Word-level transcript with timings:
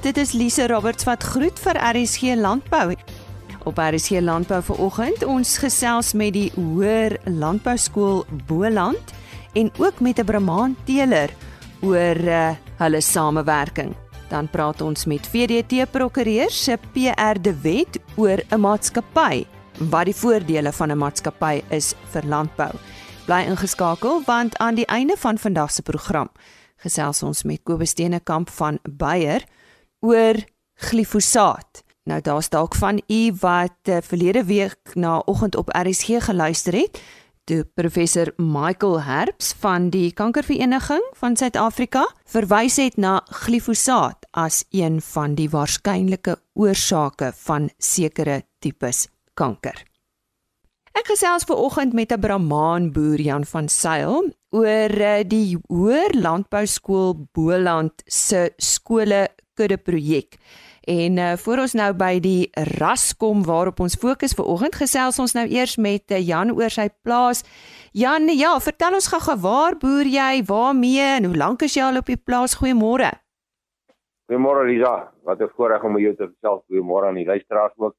Dit 0.00 0.16
is 0.16 0.30
Lise 0.32 0.64
Roberts 0.66 1.04
wat 1.04 1.22
groet 1.22 1.58
vir 1.60 1.76
RSG 1.76 2.32
Landbou. 2.40 2.94
Op 3.68 3.76
RSG 3.76 4.22
Landbou 4.24 4.62
vanoggend 4.64 5.24
ons 5.28 5.58
gesels 5.60 6.14
met 6.16 6.32
die 6.32 6.46
Hoër 6.54 7.18
Landbou 7.28 7.76
Skool 7.76 8.22
Boland 8.48 9.12
en 9.52 9.68
ook 9.76 10.00
met 10.00 10.18
'n 10.18 10.24
Brahman 10.24 10.76
teeler 10.84 11.28
oor 11.82 12.16
uh, 12.16 12.56
hulle 12.76 13.00
samewerking. 13.00 13.94
Dan 14.28 14.48
praat 14.48 14.80
ons 14.80 15.04
met 15.04 15.28
VDT 15.28 15.90
prokureur 15.90 16.50
se 16.50 16.78
PR 16.92 17.40
de 17.40 17.60
Wet 17.60 18.00
oor 18.16 18.40
'n 18.48 18.60
maatskappy 18.60 19.44
wat 19.90 20.04
die 20.04 20.16
voordele 20.16 20.72
van 20.72 20.90
'n 20.90 20.98
maatskappy 20.98 21.62
is 21.68 21.94
vir 22.10 22.22
landbou. 22.24 22.72
Bly 23.26 23.44
ingeskakel 23.44 24.22
want 24.24 24.56
aan 24.56 24.74
die 24.74 24.86
einde 24.86 25.16
van 25.16 25.38
vandag 25.38 25.70
se 25.70 25.82
program 25.82 26.30
gesels 26.76 27.22
ons 27.22 27.42
met 27.42 27.60
Kobus 27.62 27.90
Steenekamp 27.90 28.50
van 28.50 28.78
Beyer 28.82 29.44
oor 30.00 30.34
glifosaat. 30.74 31.84
Nou 32.04 32.20
daar's 32.20 32.48
dalk 32.48 32.74
van 32.74 33.02
u 33.06 33.32
wat 33.40 33.88
uh, 33.88 33.96
verlede 34.02 34.44
week 34.44 34.94
na 34.94 35.18
oggend 35.18 35.56
op 35.56 35.68
RSG 35.68 36.24
geluister 36.24 36.72
het 36.72 37.02
toe 37.44 37.64
professor 37.74 38.32
Michael 38.36 39.00
Herbs 39.02 39.52
van 39.58 39.88
die 39.90 40.12
Kankervereniging 40.12 41.02
van 41.18 41.36
Suid-Afrika 41.36 42.04
verwys 42.24 42.76
het 42.78 42.96
na 42.96 43.20
glifosaat 43.42 44.28
as 44.30 44.64
een 44.70 45.00
van 45.02 45.34
die 45.34 45.48
waarskynlike 45.50 46.36
oorsake 46.54 47.32
van 47.44 47.70
sekere 47.78 48.42
tipes 48.62 49.08
kanker. 49.34 49.82
Ek 50.94 51.10
gesels 51.10 51.46
ver 51.48 51.58
oggend 51.58 51.92
met 51.92 52.12
'n 52.12 52.20
Brahman 52.20 52.92
boer 52.92 53.20
Jan 53.20 53.44
van 53.44 53.68
Sail 53.68 54.30
oor 54.50 54.90
eh, 54.90 55.24
die 55.26 55.58
Hoër 55.68 56.14
Landbou 56.14 56.66
Skool 56.66 57.28
Boland 57.32 58.02
se 58.06 58.52
skole 58.56 59.28
kudde 59.60 59.76
projek. 59.76 60.40
En 60.88 61.18
uh, 61.20 61.32
voor 61.36 61.60
ons 61.66 61.74
nou 61.76 61.90
by 61.92 62.14
die 62.24 62.48
ras 62.80 63.10
kom 63.20 63.42
waarop 63.44 63.82
ons 63.84 63.98
fokus 64.00 64.32
vir 64.36 64.46
oggend 64.48 64.78
gesels 64.80 65.20
ons 65.20 65.34
nou 65.36 65.44
eers 65.44 65.76
met 65.76 66.08
uh, 66.10 66.18
Jan 66.18 66.54
oor 66.56 66.72
sy 66.72 66.88
plaas. 67.04 67.44
Jan, 67.92 68.30
ja, 68.32 68.54
vertel 68.64 68.96
ons 68.96 69.10
gou-gou 69.12 69.36
waar 69.44 69.76
boer 69.76 70.08
jy, 70.08 70.40
waarmee 70.48 71.04
en 71.18 71.28
hoe 71.28 71.36
lank 71.36 71.66
is 71.66 71.76
jy 71.76 71.84
al 71.84 72.00
op 72.00 72.08
die 72.08 72.16
plaas? 72.16 72.56
Goeiemôre. 72.62 73.10
Goeiemôre 74.30 74.64
Lisa, 74.70 75.10
wat 75.26 75.40
'n 75.42 75.52
voorreg 75.56 75.84
om 75.84 75.98
jou 75.98 76.14
te 76.16 76.30
gesels. 76.32 76.64
Goeiemôre 76.70 77.08
aan 77.08 77.20
die 77.20 77.26
luisteraars 77.26 77.76
ook. 77.76 77.94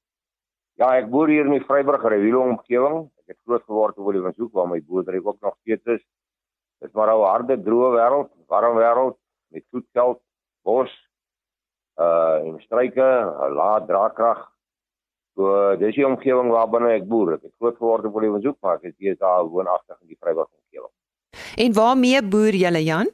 Ja, 0.80 0.98
ek 0.98 1.10
boer 1.10 1.28
hier 1.28 1.46
in 1.46 1.52
die 1.60 1.66
Vryburg 1.68 2.02
Rewielo 2.04 2.42
omgewing. 2.42 3.12
Ek 3.22 3.36
het 3.36 3.40
groot 3.46 3.64
geword 3.68 3.98
op 3.98 4.12
die 4.14 4.22
Windhoek 4.22 4.54
waar 4.54 4.68
my 4.68 4.82
boerdery 4.82 5.20
ook 5.24 5.38
nog 5.42 5.56
steeds 5.62 5.86
is. 5.86 6.02
Dit 6.80 6.94
maar 6.94 7.14
'n 7.14 7.22
harde, 7.22 7.62
droë 7.62 7.92
wêreld, 7.94 8.30
warm 8.48 8.78
wêreld 8.78 9.18
met 9.52 9.64
voedveld, 9.72 10.20
bos, 10.64 10.90
uh 12.02 12.48
en 12.48 12.60
struike, 12.66 13.10
'n 13.48 13.56
lae 13.60 13.86
draagkrag. 13.88 14.42
So 15.36 15.76
dis 15.80 15.96
die 15.96 16.08
omgewing 16.08 16.52
waarbinne 16.52 16.92
ek 16.98 17.08
boer. 17.08 17.34
Ek 17.38 17.48
het 17.48 17.56
groot 17.60 17.78
geword 17.78 18.06
op 18.06 18.20
die 18.22 18.32
Windhoek, 18.32 18.58
maar 18.62 18.76
ek 18.80 18.92
is 18.92 18.98
hier 18.98 19.16
daar 19.18 19.48
woonagtig 19.48 19.98
in 20.02 20.08
die 20.08 20.20
Vryburg 20.20 20.50
omgewing. 20.50 20.94
En 21.58 21.74
waarmee 21.74 22.22
boer 22.24 22.56
julle 22.66 22.84
Jan? 22.84 23.10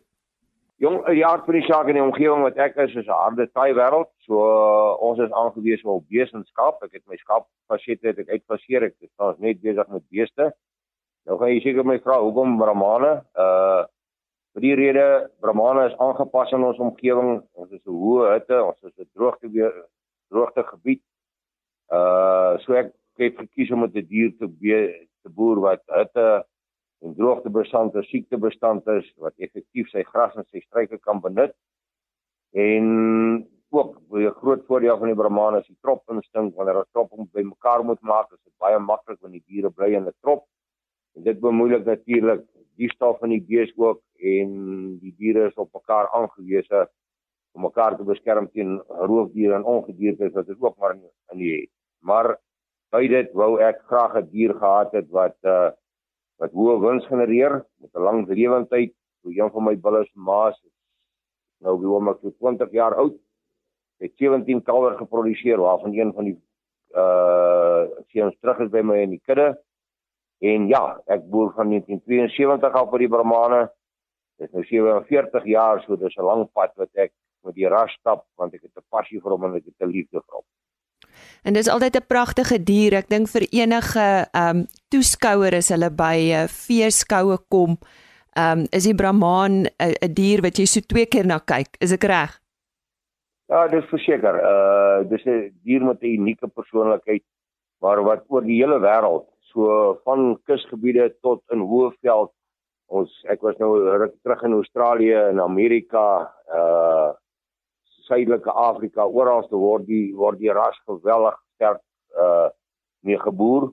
Jong, 0.78 1.00
die 1.10 1.26
aard 1.26 1.46
van 1.46 1.56
die 1.58 1.66
saak 1.66 1.88
in 1.90 1.98
die 1.98 2.04
omgewing 2.04 2.44
wat 2.46 2.58
ek 2.62 2.76
is, 2.84 2.94
is 2.96 3.08
'n 3.08 3.22
harde 3.22 3.48
taai 3.50 3.74
wêreld. 3.74 4.12
So 4.26 4.42
uh, 4.46 4.94
ons 5.02 5.20
is 5.20 5.32
aangewese 5.32 5.88
op 5.90 6.06
beesenskap. 6.10 6.84
Ek 6.84 6.94
het 6.94 7.06
my 7.08 7.18
skaap 7.18 7.48
fasit 7.68 8.02
het 8.06 8.20
ek 8.20 8.30
uitfaseer. 8.30 8.84
Ek 8.84 8.96
is 9.02 9.10
tans 9.18 9.40
net 9.40 9.62
besig 9.62 9.88
met 9.90 10.04
beeste. 10.10 10.52
Nou 11.26 11.38
gaan 11.40 11.50
jy 11.50 11.62
seker 11.62 11.86
my 11.86 11.98
vra 12.00 12.20
hoekom 12.22 12.58
Brahmane? 12.58 13.24
Uh 13.34 13.86
vir 14.58 14.66
die 14.66 14.78
rede 14.80 15.06
Brahmane 15.38 15.84
is 15.92 15.98
aangepas 16.02 16.50
aan 16.56 16.66
ons 16.66 16.80
omgewing. 16.82 17.44
Ons 17.62 17.72
is 17.78 17.84
'n 17.86 17.94
hoë 17.94 18.32
hitte, 18.34 18.58
ons 18.58 18.80
is 18.82 18.94
'n 18.98 19.10
droogte 19.14 19.48
weer 19.54 19.74
droogte 20.34 20.64
gebied. 20.64 21.04
Uh 21.94 22.58
so 22.66 22.74
ek 22.74 22.90
het 23.22 23.38
gekies 23.38 23.72
om 23.72 23.82
met 23.82 23.94
'n 23.94 24.02
die 24.02 24.08
dier 24.10 24.32
te 24.40 24.48
be, 24.48 25.06
te 25.22 25.30
boer 25.30 25.62
wat 25.62 25.84
hitte 25.94 26.44
en 27.06 27.14
droogte 27.14 27.50
bestand 27.50 27.94
is, 27.96 28.10
siekte 28.10 28.38
bestand 28.38 28.88
is, 28.88 29.06
wat 29.18 29.34
effektief 29.38 29.90
sy 29.90 30.02
gras 30.04 30.36
en 30.36 30.46
sy 30.50 30.60
struike 30.66 30.98
kan 31.06 31.22
benut. 31.22 31.54
En 32.54 33.46
ook 33.70 34.02
'n 34.10 34.34
groot 34.42 34.66
voordeel 34.66 34.98
van 34.98 35.08
die 35.08 35.22
Brahmane 35.22 35.60
is 35.60 35.68
die 35.68 35.78
trop 35.82 36.02
instink 36.10 36.56
wanneer 36.56 36.74
hulle 36.74 36.94
trop 36.94 37.12
om 37.12 37.30
by 37.32 37.44
mekaar 37.44 37.86
moet 37.86 38.02
maak, 38.02 38.32
is 38.34 38.44
dit 38.44 38.58
baie 38.58 38.80
maklik 38.80 39.22
wanneer 39.22 39.44
die 39.46 39.54
diere 39.54 39.70
bly 39.70 39.94
in 39.94 40.08
'n 40.08 40.14
trop. 40.22 40.48
En 41.16 41.24
dit 41.24 41.40
bemoeilik 41.40 41.86
natuurlik 41.86 42.42
die 42.76 42.90
stof 42.90 43.20
van 43.20 43.30
die 43.30 43.46
bees 43.46 43.72
ook 43.78 44.02
en 44.20 44.52
die 45.00 45.14
diere 45.18 45.48
is 45.48 45.56
op 45.56 45.74
mekaar 45.74 46.10
aangewese 46.14 46.88
om 47.58 47.62
mekaar 47.66 47.98
te 47.98 48.04
beskerm 48.04 48.50
teen 48.54 48.78
roofdiere 48.88 49.56
en 49.58 49.64
ongedierte 49.64 50.30
wat 50.34 50.48
dit 50.48 50.62
ook 50.62 50.78
maar 50.78 50.96
in, 50.96 51.02
in 51.34 51.38
die 51.42 51.54
het. 51.56 51.72
Maar 52.06 52.36
by 52.94 53.08
dit 53.12 53.34
wou 53.34 53.58
ek 53.60 53.82
graag 53.90 54.16
'n 54.16 54.30
dier 54.32 54.54
gehad 54.54 54.94
het 54.94 55.10
wat 55.10 55.38
uh 55.44 55.72
wat 56.38 56.52
hoë 56.54 56.80
wins 56.80 57.06
genereer 57.10 57.66
met 57.82 57.92
'n 57.96 58.04
lang 58.08 58.28
lewensduur. 58.28 58.94
So 59.22 59.30
een 59.30 59.52
van 59.52 59.64
my 59.64 59.76
bulle 59.76 60.06
se 60.06 60.20
maas 60.20 60.58
is 60.64 60.76
nou 61.60 61.78
wie 61.80 61.90
hom 61.90 62.10
ek 62.10 62.22
20 62.22 62.72
jaar 62.72 62.96
oud. 62.96 63.18
Het 64.00 64.12
17 64.16 64.62
kalwers 64.64 64.98
geproduseer 64.98 65.58
waarvan 65.58 65.94
een 65.94 66.14
van 66.14 66.24
die 66.24 66.38
uh 66.96 67.86
seuns 68.08 68.38
terug 68.40 68.60
is 68.60 68.70
by 68.70 68.82
my 68.82 69.02
in 69.02 69.10
die 69.10 69.22
kudde. 69.26 69.58
En 70.40 70.68
ja, 70.68 71.02
ek 71.06 71.30
boer 71.30 71.54
van 71.54 71.70
1972 71.70 72.74
af 72.74 72.90
by 72.90 72.98
die 72.98 73.10
Brahmane. 73.10 73.72
Dit 74.38 74.48
is 74.48 74.54
nou 74.54 74.64
47 74.64 75.46
jaar, 75.46 75.82
so 75.84 75.96
dis 75.96 76.16
'n 76.18 76.24
lang 76.24 76.48
pad 76.54 76.72
wat 76.76 76.90
ek 76.96 77.12
met 77.44 77.56
die 77.56 77.68
ras 77.68 77.92
stap 78.00 78.26
want 78.38 78.54
ek 78.54 78.62
het 78.62 78.78
'n 78.78 78.86
passie 78.90 79.20
vir 79.22 79.32
hom 79.32 79.44
en 79.44 79.56
ek 79.56 79.66
het 79.66 79.82
'n 79.82 79.92
liefde 79.92 80.22
vir 80.22 80.36
hom. 80.36 80.46
En 81.44 81.54
dis 81.54 81.70
altyd 81.70 81.96
'n 81.96 82.08
pragtige 82.08 82.64
dier. 82.64 82.94
Ek 82.94 83.10
dink 83.10 83.28
vir 83.28 83.48
enige 83.52 84.28
ehm 84.32 84.58
um, 84.58 84.68
toeskouer 84.90 85.54
as 85.56 85.70
hulle 85.70 85.90
by 85.90 86.18
'n 86.18 86.44
uh, 86.44 86.48
feeskoue 86.48 87.38
kom, 87.50 87.78
ehm 88.36 88.60
um, 88.60 88.68
is 88.72 88.84
die 88.84 88.96
Brahman 88.96 89.66
'n 89.80 90.14
dier 90.14 90.42
wat 90.42 90.58
jy 90.58 90.66
so 90.66 90.80
twee 90.82 91.06
keer 91.06 91.26
na 91.26 91.40
kyk. 91.40 91.78
Is 91.80 91.92
ek 91.92 92.04
reg? 92.04 92.40
Ja, 93.48 93.68
dis 93.68 93.86
verseker. 93.86 94.36
Uh 94.44 95.10
dis 95.10 95.26
'n 95.26 95.54
dier 95.64 95.84
met 95.84 96.02
'n 96.02 96.20
unieke 96.20 96.48
persoonlikheid, 96.48 97.24
maar 97.82 98.04
wat 98.04 98.24
oor 98.28 98.42
die 98.42 98.62
hele 98.62 98.80
wêreld 98.80 99.28
so 99.54 100.00
van 100.04 100.40
kusgebiede 100.44 101.16
tot 101.22 101.44
in 101.52 101.60
Hoëveld. 101.60 102.32
Ons 102.88 103.12
ek 103.28 103.42
was 103.44 103.58
nou 103.60 103.72
ruk 103.84 104.14
terug 104.24 104.44
in 104.48 104.54
Australië 104.54 105.16
en 105.32 105.40
Amerika, 105.44 106.34
uh 106.54 107.14
Suidelike 108.08 108.52
Afrika, 108.56 109.04
oral 109.04 109.44
te 109.50 109.60
word 109.60 109.84
die 109.88 110.14
word 110.16 110.40
die 110.40 110.54
ras 110.56 110.78
geweldig 110.88 111.36
sterk 111.56 111.82
uh 112.16 112.48
mee 113.04 113.20
geboer 113.20 113.68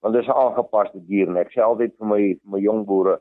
want 0.00 0.14
dit 0.14 0.22
is 0.22 0.28
'n 0.28 0.40
aangepaste 0.42 1.00
dier 1.08 1.28
en 1.28 1.36
ek 1.36 1.50
sê 1.52 1.60
altyd 1.64 1.96
vir 1.98 2.06
my 2.06 2.20
vir 2.36 2.50
my 2.52 2.60
jong 2.60 2.84
boere 2.86 3.16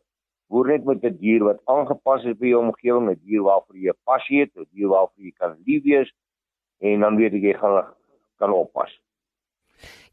boer 0.49 0.67
net 0.67 0.85
met 0.85 1.03
'n 1.03 1.17
dier 1.17 1.43
wat 1.43 1.59
aangepas 1.65 2.25
is 2.25 2.37
by 2.37 2.47
jou 2.47 2.61
omgewing, 2.61 3.09
'n 3.09 3.19
dier 3.23 3.43
waarvoor 3.43 3.75
jy 3.75 3.93
passie 4.05 4.39
het, 4.41 4.51
'n 4.55 4.67
dier 4.71 4.89
waarvoor 4.89 5.23
jy 5.23 5.33
kan 5.39 5.57
lief 5.65 5.83
wees 5.83 6.11
en 6.79 6.99
dan 6.99 7.15
weet 7.17 7.33
jy 7.33 7.53
gaan 7.53 7.93
kan 8.37 8.51
oppas. 8.51 8.91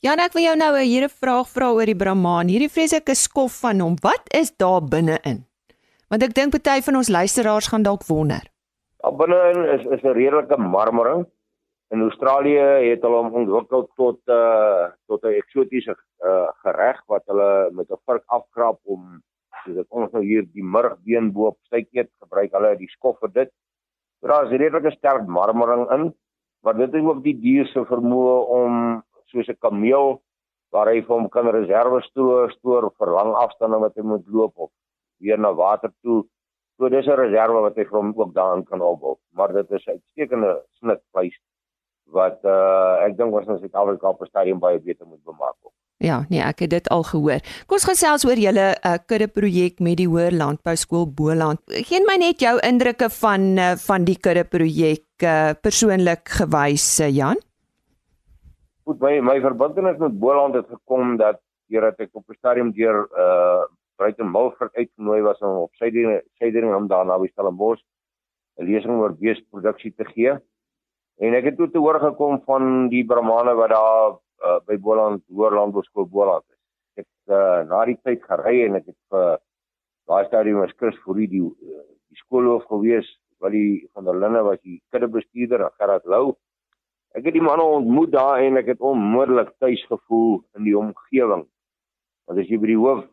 Jan, 0.02 0.18
ek 0.18 0.34
wil 0.34 0.42
jou 0.42 0.56
nou 0.58 0.72
'n 0.74 0.88
hierdie 0.90 1.08
vraag 1.08 1.46
vra 1.48 1.70
oor 1.72 1.86
die 1.86 1.94
Brahman. 1.94 2.48
Hierdie 2.48 2.68
vreeslike 2.68 3.14
skof 3.14 3.60
van 3.60 3.80
hom. 3.80 3.94
Wat 4.02 4.24
is 4.34 4.50
daar 4.56 4.82
binne-in? 4.82 5.46
Want 6.10 6.22
ek 6.22 6.34
dink 6.34 6.50
party 6.50 6.82
van 6.82 6.96
ons 6.96 7.08
luisteraars 7.08 7.68
gaan 7.68 7.82
dalk 7.82 8.02
wonder. 8.08 8.42
Daar 9.02 9.16
binne-in 9.16 9.64
is 9.78 9.86
is 9.86 10.02
'n 10.02 10.16
redelike 10.18 10.56
marmering. 10.58 11.26
In 11.90 12.00
Australië 12.00 12.90
het 12.90 13.02
hulle 13.02 13.22
hom 13.22 13.34
ontwikkel 13.34 13.88
tot 13.96 14.18
'n 14.26 14.32
uh, 14.32 14.90
tot 15.06 15.22
'n 15.24 15.38
eksotiese 15.42 15.94
uh, 16.24 16.48
gereg 16.64 17.02
wat 17.06 17.22
hulle 17.26 17.70
met 17.72 17.90
'n 17.90 18.02
vark 18.04 18.24
afkrap 18.26 18.80
om 18.84 19.22
soos 19.64 19.74
dit 19.74 19.86
ons 19.90 20.12
nou 20.12 20.24
hier 20.24 20.44
die 20.52 20.64
murgbeen 20.64 21.32
bo 21.32 21.46
op 21.46 21.58
steek 21.62 21.88
eet, 21.92 22.10
gebruik 22.20 22.52
hulle 22.52 22.76
die 22.76 22.88
skof 22.88 23.18
vir 23.20 23.32
dit. 23.32 23.50
So 24.20 24.26
daar 24.26 24.44
is 24.44 24.58
redelike 24.58 24.90
sterk 24.90 25.26
marmering 25.26 25.90
in, 25.90 26.14
maar 26.62 26.76
dit 26.76 26.94
is 26.94 27.02
ook 27.02 27.22
die 27.22 27.38
dier 27.40 27.66
se 27.66 27.84
vermoë 27.84 28.36
om 28.48 29.02
soos 29.34 29.50
'n 29.52 29.60
kameel 29.66 30.20
waar 30.74 30.90
hy 30.90 31.00
vir 31.06 31.14
hom 31.14 31.28
kan 31.30 31.50
reserve 31.54 32.00
stoor 32.08 32.52
stoor 32.58 32.90
vir 32.98 33.10
lang 33.18 33.34
afstande 33.44 33.78
wat 33.82 33.94
hy 33.98 34.02
moet 34.02 34.26
loop 34.26 34.54
of 34.56 34.70
weer 35.22 35.38
na 35.38 35.52
water 35.52 35.92
toe. 36.02 36.24
So 36.76 36.88
dis 36.88 37.06
'n 37.06 37.20
reserve 37.24 37.60
wat 37.66 37.76
hy 37.76 37.84
vir 37.90 37.98
hom 38.00 38.12
ook 38.16 38.34
daarin 38.34 38.64
kan 38.64 38.80
opbou. 38.80 39.16
Maar 39.36 39.52
dit 39.52 39.70
is 39.70 39.86
'n 39.86 39.90
uitstekende 39.90 40.52
snitvleis 40.78 41.36
wat 42.10 42.40
uh 42.44 43.06
ek 43.06 43.16
dink 43.16 43.34
ons 43.34 43.48
in 43.48 43.58
Suid-Afrika 43.58 44.08
op 44.08 44.20
'n 44.22 44.32
stadium 44.32 44.58
baie 44.58 44.80
beter 44.80 45.06
moet 45.06 45.24
bemaak. 45.24 45.56
Ook. 45.62 45.72
Ja, 46.02 46.24
nee, 46.28 46.42
ek 46.42 46.58
het 46.58 46.70
dit 46.70 46.88
al 46.88 47.02
gehoor. 47.02 47.40
Kom 47.66 47.78
ons 47.78 47.86
gesels 47.86 48.24
oor 48.26 48.36
julle 48.36 48.66
uh, 48.74 48.96
kudde 49.06 49.28
projek 49.28 49.78
met 49.80 49.96
die 49.96 50.08
Hoër 50.10 50.34
Landbou 50.34 50.76
Skool 50.76 51.06
Boland. 51.06 51.60
Geen 51.66 52.04
my 52.08 52.16
net 52.20 52.40
jou 52.40 52.58
indrukke 52.58 53.08
van 53.22 53.56
uh, 53.58 53.72
van 53.86 54.04
die 54.04 54.18
kudde 54.18 54.44
projek 54.44 55.06
uh, 55.22 55.54
persoonlik 55.62 56.28
gewys, 56.28 57.00
uh, 57.00 57.08
Jan? 57.08 57.38
Goed, 58.84 59.00
my 59.00 59.20
my 59.24 59.38
verbintenis 59.40 59.96
met 59.96 60.18
Boland 60.20 60.54
het 60.54 60.66
gekom 60.68 61.16
dat 61.16 61.38
deurdat 61.72 62.00
ek 62.04 62.10
op 62.12 62.28
'n 62.28 62.36
stadium 62.36 62.72
deur 62.72 63.08
uh 63.16 63.64
Bruiten 63.96 64.30
Milford 64.30 64.74
uitgenooi 64.74 65.22
was 65.22 65.38
om 65.38 65.56
op 65.62 65.74
sy 65.80 65.88
sy 66.38 66.50
ding 66.50 66.74
om 66.74 66.88
daar 66.88 67.06
na 67.06 67.16
Stellenbosch 67.26 67.80
'n 68.58 68.66
lesing 68.66 69.00
oor 69.00 69.16
beesproduksie 69.16 69.94
te 69.96 70.04
gee. 70.04 70.36
En 71.18 71.34
ek 71.34 71.44
het 71.44 71.56
toe 71.56 71.70
te 71.70 71.78
hoor 71.78 72.00
gekom 72.00 72.42
van 72.44 72.88
die 72.88 73.04
Brahmane 73.04 73.54
wat 73.54 73.70
daar 73.70 74.10
uh, 74.44 74.58
by 74.66 74.76
Boland, 74.76 75.22
Hoërland 75.28 75.72
Boskool 75.72 76.06
Boland 76.06 76.44
is. 76.48 76.60
Ek 76.94 77.06
het 77.06 77.34
uh, 77.34 77.68
na 77.70 77.84
die 77.84 77.98
tyd 78.02 78.22
gery 78.22 78.66
en 78.66 78.74
ek 78.74 78.86
het 78.86 79.00
vir 79.10 79.32
uh, 79.32 79.36
daai 80.06 80.24
stadium 80.26 80.60
as 80.60 80.76
Chris 80.76 80.98
vir 81.06 81.14
die 81.14 81.28
die, 81.28 81.44
die 82.08 82.18
skoolhoof 82.20 82.64
gewees, 82.68 83.08
wat 83.40 83.52
die 83.52 83.88
van 83.94 84.04
der 84.04 84.18
Linne 84.18 84.42
was 84.42 84.60
die 84.60 84.82
kuddebestuurder, 84.90 85.70
Gerard 85.78 86.04
Lou. 86.04 86.36
Ek 87.14 87.28
het 87.28 87.36
die 87.36 87.44
manne 87.44 87.62
ontmoet 87.62 88.10
daar 88.10 88.42
en 88.42 88.58
ek 88.58 88.72
het 88.72 88.80
onmiddellik 88.82 89.52
tuis 89.62 89.82
gevoel 89.86 90.40
in 90.58 90.66
die 90.66 90.78
omgewing. 90.78 91.44
Want 92.26 92.40
as 92.42 92.48
jy 92.50 92.58
by 92.58 92.72
die 92.72 92.80
hoof 92.80 93.04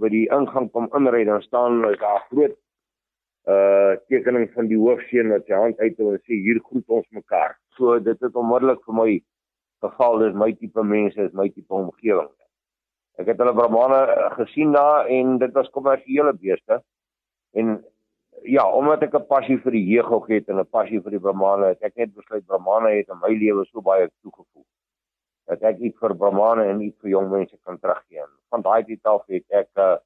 by 0.00 0.08
die 0.08 0.24
ingang 0.32 0.70
kom 0.72 0.88
inry 0.96 1.24
dan 1.28 1.42
staan 1.44 1.82
daar 1.82 1.94
'n 1.94 2.26
groot 2.30 2.56
uh 3.46 3.94
tekening 4.10 4.48
van 4.54 4.66
die 4.66 4.78
hoofseun 4.78 5.30
wat 5.30 5.46
sy 5.46 5.54
hand 5.54 5.78
uit 5.78 5.98
en 5.98 6.18
sê 6.26 6.40
hier 6.42 6.58
groet 6.68 6.88
ons 6.88 7.06
mekaar. 7.10 7.54
So 7.76 7.98
dit 8.00 8.20
het 8.20 8.34
onmiddellik 8.34 8.82
vir 8.84 8.94
my 8.94 9.10
geval 9.84 10.18
dis 10.18 10.34
my 10.34 10.52
tipe 10.52 10.82
mense, 10.82 11.20
is 11.20 11.32
my 11.32 11.48
tipe 11.48 11.74
omgewing. 11.74 12.30
Ek 13.20 13.26
het 13.26 13.38
hulle 13.38 13.54
Brahmane 13.54 14.30
gesien 14.36 14.72
daar 14.72 15.06
en 15.06 15.38
dit 15.38 15.52
was 15.52 15.70
kommersiële 15.70 16.32
beeste. 16.34 16.82
En 17.54 17.84
ja, 18.42 18.64
omdat 18.70 19.02
ek 19.02 19.14
'n 19.14 19.26
passie 19.26 19.58
vir 19.58 19.72
die 19.72 19.86
jeug 19.86 20.10
ook 20.10 20.28
het 20.28 20.48
en 20.48 20.58
'n 20.60 20.70
passie 20.70 21.00
vir 21.00 21.10
die 21.10 21.20
Brahmane, 21.20 21.66
het 21.66 21.82
ek 21.82 21.96
net 21.96 22.14
besluit 22.14 22.46
Brahmane 22.46 22.96
het 22.96 23.08
in 23.08 23.20
my 23.20 23.32
lewe 23.32 23.64
so 23.64 23.80
baie 23.80 24.08
toegevoeg 24.22 24.66
dat 25.46 25.62
ek 25.62 25.78
iets 25.78 25.98
vir 26.02 26.14
Brahmane 26.18 26.66
en 26.66 26.82
iets 26.82 26.98
vir 27.02 27.10
jong 27.10 27.30
mense 27.30 27.56
kan 27.64 27.78
teruggee. 27.78 28.24
Van 28.50 28.62
daai 28.62 28.84
tyd 28.84 29.04
af 29.06 29.22
het 29.30 29.44
ek 29.50 29.68
uh, 29.78 29.96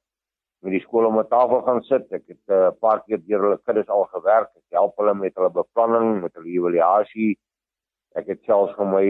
met 0.61 0.75
die 0.75 0.81
skool 0.83 1.07
om 1.07 1.17
'n 1.19 1.27
tafel 1.27 1.61
gaan 1.65 1.81
sit. 1.83 2.11
Ek 2.11 2.23
het 2.27 2.43
'n 2.47 2.53
uh, 2.53 2.71
paar 2.79 3.01
keer 3.05 3.17
deur 3.25 3.41
hulle 3.41 3.59
kinders 3.65 3.89
al 3.89 4.05
gewerk. 4.13 4.49
Ek 4.55 4.77
help 4.77 4.93
hulle 4.97 5.13
met 5.13 5.35
hulle 5.35 5.49
beplanning, 5.49 6.21
met 6.21 6.33
hulle 6.35 6.53
evaluasie. 6.53 7.39
Ek 8.15 8.27
het 8.27 8.43
selfs 8.45 8.75
vir 8.77 8.85
my 8.85 9.07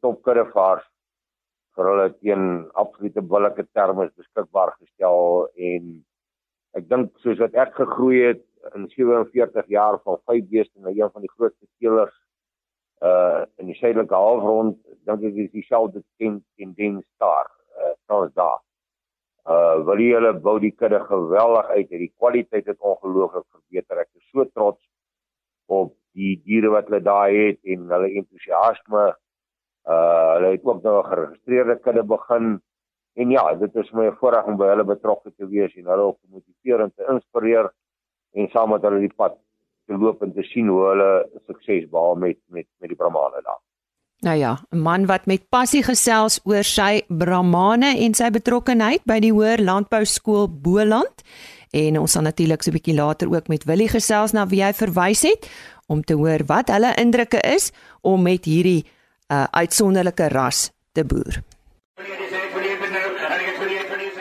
topkuddevaars 0.00 0.86
vir 1.76 1.84
hulle 1.90 2.08
teen 2.20 2.70
absolute 2.74 3.22
billike 3.22 3.66
terme 3.74 4.10
beskikbaar 4.16 4.72
gestel 4.78 5.48
en 5.56 6.04
ek 6.78 6.88
dink 6.88 7.12
soos 7.24 7.40
wat 7.42 7.54
ek 7.58 7.74
gegroei 7.78 8.20
het 8.28 8.42
in 8.76 8.88
47 8.92 9.68
jaar 9.72 9.98
van 10.04 10.20
vyf 10.28 10.48
beeste 10.50 10.78
na 10.80 10.92
een 10.94 11.10
van 11.10 11.24
die 11.24 11.32
grootste 11.36 11.66
teelers 11.78 12.16
uh 13.00 13.46
in 13.56 13.70
die 13.70 13.78
suidelike 13.78 14.14
halfrond 14.14 14.76
dink 15.08 15.24
ek 15.24 15.38
is 15.44 15.52
dieselfde 15.54 16.02
tendens 16.20 17.06
daar 17.22 17.48
uh 17.80 17.94
soos 18.06 18.32
daar. 18.34 18.60
Uh 19.48 19.80
wil 19.88 20.02
hulle 20.04 20.32
bou 20.46 20.58
die 20.60 20.74
kudde 20.82 21.00
geweldig 21.08 21.70
uit 21.76 21.88
die 21.88 22.12
kwaliteit 22.18 22.66
het 22.66 22.80
ongelooflik 22.80 23.46
verbeter. 23.48 24.04
Ek 24.04 24.10
is 24.14 24.26
so 24.30 24.44
trots 24.44 24.82
op 25.66 25.94
die 26.12 26.36
diere 26.44 26.74
wat 26.74 26.90
hulle 26.90 27.00
daar 27.00 27.32
het 27.32 27.58
en 27.64 27.88
hulle 27.88 28.12
entoesiasme. 28.20 29.06
Uh 29.88 30.28
hulle 30.36 30.52
het 30.58 30.64
ook 30.68 30.82
nou 30.84 30.98
geregistreerde 31.08 31.78
kudde 31.80 32.04
begin 32.04 32.58
En 33.14 33.30
ja, 33.30 33.54
dit 33.54 33.74
is 33.74 33.90
my 33.92 34.10
voorreg 34.20 34.46
om 34.46 34.56
by 34.56 34.70
hulle 34.70 34.84
betrokke 34.84 35.32
te 35.36 35.46
wees 35.50 35.74
en 35.76 35.88
hulle 35.90 36.12
te 36.12 36.28
motiveer 36.30 36.84
en 36.84 36.92
te 36.94 37.06
inspireer 37.10 37.70
en 38.38 38.48
saam 38.52 38.70
met 38.70 38.84
hulle 38.86 39.00
die 39.02 39.14
pad 39.16 39.34
te 39.90 39.98
loop 39.98 40.22
en 40.22 40.32
te 40.34 40.44
sien 40.52 40.68
hoe 40.70 40.84
hulle 40.92 41.10
sukses 41.48 41.88
behaal 41.90 42.16
met 42.16 42.38
met 42.48 42.68
met 42.78 42.92
die 42.92 42.96
Brahmane 42.96 43.42
daar. 43.42 43.58
Nou 44.22 44.36
ja, 44.36 44.58
'n 44.70 44.78
man 44.78 45.06
wat 45.06 45.26
met 45.26 45.48
passie 45.48 45.82
gesels 45.82 46.40
oor 46.44 46.62
sy 46.62 47.02
Brahmane 47.08 47.96
en 47.98 48.14
sy 48.14 48.30
betrokkeheid 48.30 49.04
by 49.04 49.18
die 49.18 49.32
Hoër 49.32 49.62
Landbou 49.62 50.04
Skool 50.04 50.48
Boland 50.48 51.22
en 51.70 51.98
ons 51.98 52.14
gaan 52.14 52.24
natuurlik 52.24 52.62
so 52.62 52.70
'n 52.70 52.74
bietjie 52.74 52.94
later 52.94 53.28
ook 53.32 53.48
met 53.48 53.64
Willie 53.64 53.88
gesels 53.88 54.32
na 54.32 54.46
wie 54.46 54.62
hy 54.62 54.72
verwys 54.72 55.22
het 55.22 55.50
om 55.86 56.02
te 56.02 56.14
hoor 56.14 56.44
wat 56.46 56.68
hulle 56.68 56.94
indrukke 56.94 57.40
is 57.40 57.72
om 58.00 58.22
met 58.22 58.44
hierdie 58.44 58.84
uh, 59.32 59.44
uitsonderlike 59.50 60.28
ras 60.28 60.70
te 60.92 61.04
boer. 61.04 61.42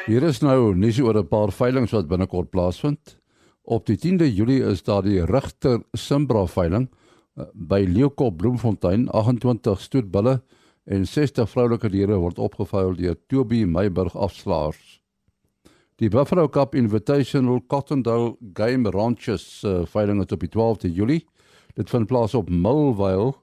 Hier 0.10 0.24
is 0.26 0.40
nou 0.42 0.74
nuus 0.74 0.98
oor 1.06 1.20
'n 1.20 1.28
paar 1.30 1.52
veilinge 1.54 1.94
wat 1.94 2.08
binnekort 2.10 2.50
plaasvind. 2.50 3.20
Op 3.62 3.86
die 3.86 3.96
10de 3.96 4.26
Julie 4.34 4.64
is 4.66 4.82
daar 4.82 5.04
die 5.04 5.22
Rigter 5.22 5.84
Simbra 5.94 6.48
veiling 6.48 6.90
eh, 7.38 7.44
by 7.54 7.86
Leeukop 7.86 8.38
Bloemfontein, 8.38 9.08
28 9.10 9.80
stoetbulle 9.80 10.42
en 10.86 11.06
60 11.06 11.50
vroulike 11.50 11.90
diere 11.90 12.18
word 12.18 12.40
opgevuil 12.40 12.96
deur 12.96 13.16
Toby 13.28 13.66
Meyburg 13.66 14.16
afslaers. 14.16 15.00
Die 15.98 16.10
Buffalo 16.10 16.50
Cup 16.50 16.74
Invitational 16.74 17.62
Cottondale 17.68 18.36
Game 18.54 18.90
Ranches 18.90 19.64
uh, 19.64 19.86
veiling 19.86 20.24
is 20.26 20.32
op 20.32 20.40
die 20.40 20.50
12de 20.50 20.92
Julie. 20.92 21.28
Dit 21.76 21.90
vind 21.90 22.08
plaas 22.08 22.34
op 22.34 22.50
Millvale 22.50 23.36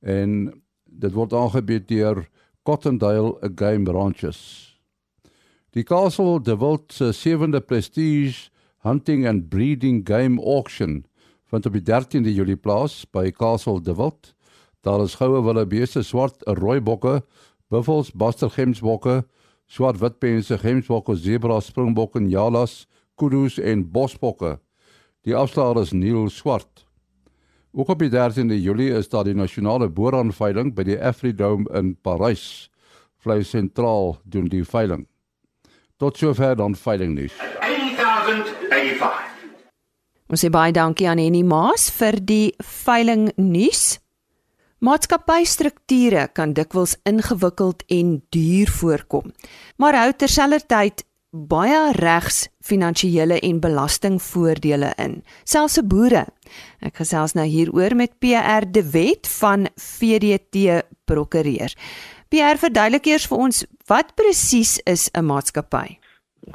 en 0.00 0.62
dit 0.84 1.12
word 1.12 1.32
aangebied 1.32 1.88
deur 1.88 2.28
Cottondale 2.62 3.36
Game 3.54 3.90
Ranches. 3.90 4.75
Die 5.76 5.84
Castle 5.84 6.40
de 6.40 6.54
Wild 6.56 6.92
se 6.92 7.12
sewende 7.12 7.60
Prestige 7.60 8.48
Hunting 8.78 9.26
and 9.28 9.48
Breeding 9.48 10.08
Game 10.08 10.40
Auction 10.40 11.04
vind 11.44 11.66
op 11.66 11.72
die 11.76 11.82
13de 11.84 12.30
Julie 12.32 12.56
plaas 12.56 13.02
by 13.12 13.28
Castle 13.30 13.82
de 13.84 13.92
Wild. 13.94 14.30
Daar 14.80 15.02
is 15.04 15.18
goue 15.20 15.42
wildebeeste, 15.44 16.00
swart 16.02 16.40
rooibokke, 16.48 17.18
buffels, 17.68 18.08
bastergemsbokke, 18.16 19.26
swart 19.66 20.00
witpense, 20.00 20.56
gemsbokke, 20.62 21.16
zebra, 21.16 21.58
springbokke, 21.60 22.22
jalas, 22.32 22.86
kudus 23.20 23.58
en 23.60 23.82
bosbokke. 23.92 24.54
Die 25.28 25.36
afslaer 25.36 25.82
is 25.82 25.92
Neil 25.92 26.30
Swart. 26.32 26.86
Ook 27.76 27.92
op 27.92 28.00
die 28.00 28.08
13de 28.14 28.56
Julie 28.56 28.94
is 28.96 29.12
daar 29.12 29.28
die 29.28 29.36
nasionale 29.36 29.90
boeraanveiling 29.92 30.72
by 30.72 30.88
die 30.88 30.96
Afridome 30.96 31.68
in 31.76 31.92
Parys. 32.00 32.70
Vlei 33.20 33.42
sentraal 33.44 34.16
doen 34.24 34.48
die 34.48 34.64
veiling. 34.64 35.04
Tot 35.96 36.16
sover 36.16 36.56
dan 36.56 36.74
veiling 36.76 37.14
nuus. 37.16 37.32
8085. 37.60 39.20
Ons 40.28 40.42
sê 40.44 40.50
baie 40.52 40.74
dankie 40.76 41.06
aan 41.08 41.20
Henny 41.22 41.40
Maas 41.40 41.86
vir 41.96 42.18
die 42.20 42.50
veiling 42.84 43.30
nuus. 43.40 43.96
Maatskappystrukture 44.84 46.26
kan 46.36 46.52
dikwels 46.52 46.98
ingewikkeld 47.08 47.80
en 47.88 48.18
duur 48.28 48.72
voorkom. 48.76 49.32
Maar 49.80 49.96
hou 50.02 50.10
terselfdertyd 50.12 51.06
baie 51.32 51.80
regs 51.96 52.42
finansiële 52.60 53.40
en 53.40 53.62
belastingvoordele 53.64 54.92
in, 55.00 55.22
selfs 55.48 55.78
se 55.78 55.84
boere. 55.84 56.26
Ek 56.84 57.00
gesels 57.00 57.32
nou 57.38 57.46
hieroor 57.48 57.96
met 57.96 58.18
PR 58.20 58.68
De 58.68 58.84
Wet 58.92 59.24
van 59.38 59.64
VDT 59.80 60.82
Prokureurs. 61.08 61.76
Pierre, 62.28 62.60
verduidelik 62.60 63.08
eers 63.08 63.28
vir 63.30 63.42
ons 63.48 63.64
wat 63.88 64.14
presies 64.14 64.78
is 64.84 65.10
'n 65.14 65.24
maatskappy? 65.24 65.98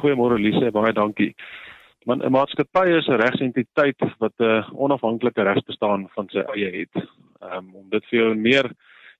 Goeiemôre 0.01 0.39
Lise, 0.39 0.71
baie 0.71 0.93
dankie. 0.93 1.35
Man 2.05 2.21
'n 2.21 2.31
maatskappy 2.31 2.87
is 2.97 3.07
'n 3.07 3.21
regsentiteit 3.21 3.99
wat 4.19 4.33
'n 4.39 4.65
onafhanklike 4.73 5.43
regsbestaan 5.43 6.09
van 6.15 6.27
sy 6.29 6.43
eie 6.55 6.71
het. 6.79 7.07
Um, 7.41 7.75
om 7.75 7.89
dit 7.89 8.05
vir 8.05 8.19
jou 8.19 8.31
in 8.31 8.41
meer 8.41 8.71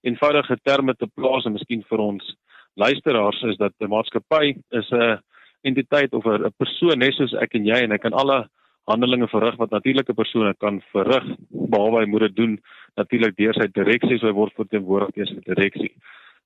eenvoudige 0.02 0.58
terme 0.64 0.96
te 0.96 1.08
plaas 1.08 1.46
en 1.46 1.54
miskien 1.54 1.84
vir 1.90 2.00
ons 2.00 2.36
luisteraars 2.76 3.44
is 3.44 3.58
dat 3.58 3.74
'n 3.80 3.90
maatskappy 3.90 4.56
is 4.72 4.92
'n 4.92 5.20
entiteit 5.62 6.14
of 6.14 6.26
'n 6.26 6.54
persoon 6.58 7.00
net 7.00 7.14
soos 7.14 7.34
ek 7.34 7.56
en 7.56 7.66
jy 7.66 7.84
en 7.84 7.92
hy 7.92 7.98
kan 7.98 8.14
alle 8.14 8.50
handelinge 8.88 9.28
verrig 9.28 9.58
wat 9.58 9.70
natuurlike 9.72 10.14
persone 10.14 10.54
kan 10.60 10.82
verrig 10.92 11.26
behalwe 11.50 12.02
hy 12.02 12.06
moet 12.06 12.22
dit 12.22 12.36
doen 12.36 12.60
natuurlik 12.96 13.36
deur 13.38 13.54
sy 13.54 13.68
direksie 13.68 14.18
so 14.18 14.28
hy 14.28 14.34
word 14.34 14.54
verteenwoordig 14.58 15.14
deur 15.16 15.28
sy 15.28 15.40
direksie 15.46 15.92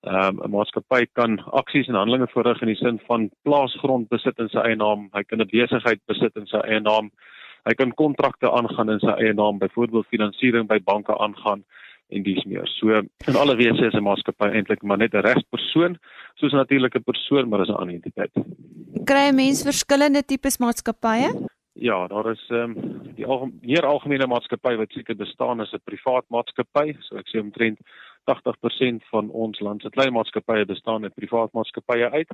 um, 0.07 0.41
'n 0.43 0.51
maatskappy 0.51 1.05
kan 1.13 1.39
aksies 1.53 1.87
en 1.87 1.95
handelinge 1.95 2.27
verrig 2.27 2.61
in 2.61 2.67
die 2.67 2.81
sin 2.81 2.99
van 3.07 3.29
plaasgrond 3.43 4.09
besit 4.09 4.39
in 4.39 4.49
sy 4.49 4.59
eie 4.59 4.75
naam, 4.75 5.09
hy 5.13 5.23
kan 5.23 5.41
'n 5.41 5.49
besigheid 5.51 6.01
besit 6.07 6.35
in 6.35 6.47
sy 6.47 6.61
eie 6.65 6.79
naam. 6.79 7.11
Hy 7.65 7.73
kan 7.73 7.93
kontrakte 7.93 8.51
aangaan 8.51 8.89
in 8.89 8.99
sy 8.99 9.13
eie 9.17 9.33
naam, 9.33 9.59
byvoorbeeld 9.59 10.05
finansiering 10.07 10.67
by 10.67 10.79
banke 10.79 11.17
aangaan 11.17 11.63
en 12.09 12.23
dis 12.23 12.43
meer. 12.45 12.67
So 12.67 12.89
in 13.27 13.35
alle 13.35 13.55
wese 13.55 13.85
is 13.85 13.93
'n 13.93 14.03
maatskappy 14.03 14.49
eintlik 14.53 14.83
maar 14.83 14.97
net 14.97 15.13
'n 15.13 15.25
regspersoon, 15.25 15.97
soos 16.35 16.53
'n 16.53 16.57
natuurlike 16.63 16.99
persoon, 16.99 17.49
maar 17.49 17.61
is 17.61 17.69
'n 17.69 17.79
ander 17.81 17.95
entiteit. 17.95 18.33
Kry 19.05 19.31
mense 19.33 19.63
verskillende 19.63 20.23
tipes 20.25 20.57
maatskappye? 20.57 21.29
Ja, 21.73 22.07
daar 22.07 22.31
is 22.31 22.43
ehm 22.49 22.71
um, 22.77 23.13
die 23.15 23.25
algemeen 23.25 23.59
meer 23.61 23.85
algemene 23.85 24.27
maatskappy 24.27 24.75
wat 24.77 24.91
seker 24.91 25.15
bestaan 25.15 25.59
as 25.59 25.73
'n 25.73 25.81
privaat 25.83 26.25
maatskappy, 26.29 26.95
so 27.01 27.17
ek 27.17 27.27
sê 27.27 27.39
omtrent 27.39 27.79
80% 28.31 29.05
van 29.11 29.29
ons 29.29 29.59
land 29.59 29.81
se 29.81 29.89
klein 29.89 30.13
maatskappye 30.13 30.65
bestaan 30.65 31.03
uit 31.03 31.15
privaat 31.15 31.53
maatskappye 31.53 32.09
uit. 32.11 32.31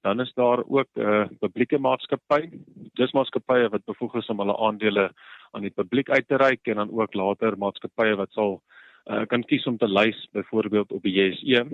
Dan 0.00 0.20
is 0.20 0.32
daar 0.34 0.64
ook 0.66 0.88
'n 0.94 1.00
uh, 1.00 1.26
publieke 1.40 1.78
maatskappy. 1.78 2.48
Dis 2.94 3.12
maatskappye 3.12 3.68
wat 3.68 3.84
bevoeg 3.84 4.14
is 4.14 4.28
om 4.28 4.38
hulle 4.38 4.56
aandele 4.56 5.10
aan 5.50 5.62
die 5.62 5.76
publiek 5.80 6.10
uit 6.10 6.28
te 6.28 6.36
reik 6.36 6.66
en 6.66 6.76
dan 6.76 6.92
ook 6.92 7.14
later 7.14 7.58
maatskappye 7.58 8.16
wat 8.16 8.32
sal 8.32 8.62
uh, 9.06 9.26
kan 9.26 9.44
kies 9.44 9.66
om 9.66 9.76
te 9.76 9.88
lys 9.88 10.28
byvoorbeeld 10.32 10.92
op 10.92 11.02
die 11.02 11.12
JSE. 11.12 11.66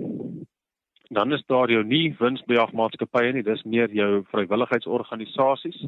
Dan 1.09 1.33
is 1.33 1.43
daar 1.45 1.71
jou 1.71 1.83
nie 1.83 2.15
winsbejag 2.19 2.71
maatskappye 2.71 3.31
nie, 3.33 3.43
dis 3.43 3.63
meer 3.63 3.89
jou 3.93 4.23
vrywilligheidsorganisasies. 4.31 5.85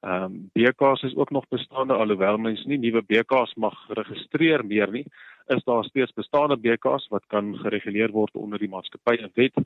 Ehm 0.00 0.22
um, 0.22 0.50
BKs 0.52 1.02
is 1.02 1.16
ook 1.16 1.30
nog 1.30 1.48
bestaande 1.48 1.94
alhoewel 1.94 2.36
mens 2.38 2.64
nie 2.64 2.78
nuwe 2.78 3.02
BKs 3.02 3.54
mag 3.54 3.74
registreer 3.88 4.64
meer 4.66 4.90
nie, 4.90 5.04
is 5.46 5.64
daar 5.64 5.84
steeds 5.84 6.12
bestaande 6.12 6.56
BKs 6.56 7.08
wat 7.08 7.24
kan 7.26 7.56
gereguleer 7.58 8.10
word 8.10 8.36
onder 8.36 8.58
die 8.58 8.68
maatskappywet 8.68 9.58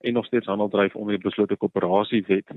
en 0.00 0.12
nog 0.12 0.26
steeds 0.26 0.46
handel 0.46 0.68
dryf 0.68 0.94
onder 0.94 1.18
die 1.18 1.24
beslote 1.24 1.56
koöperasiewet. 1.56 2.54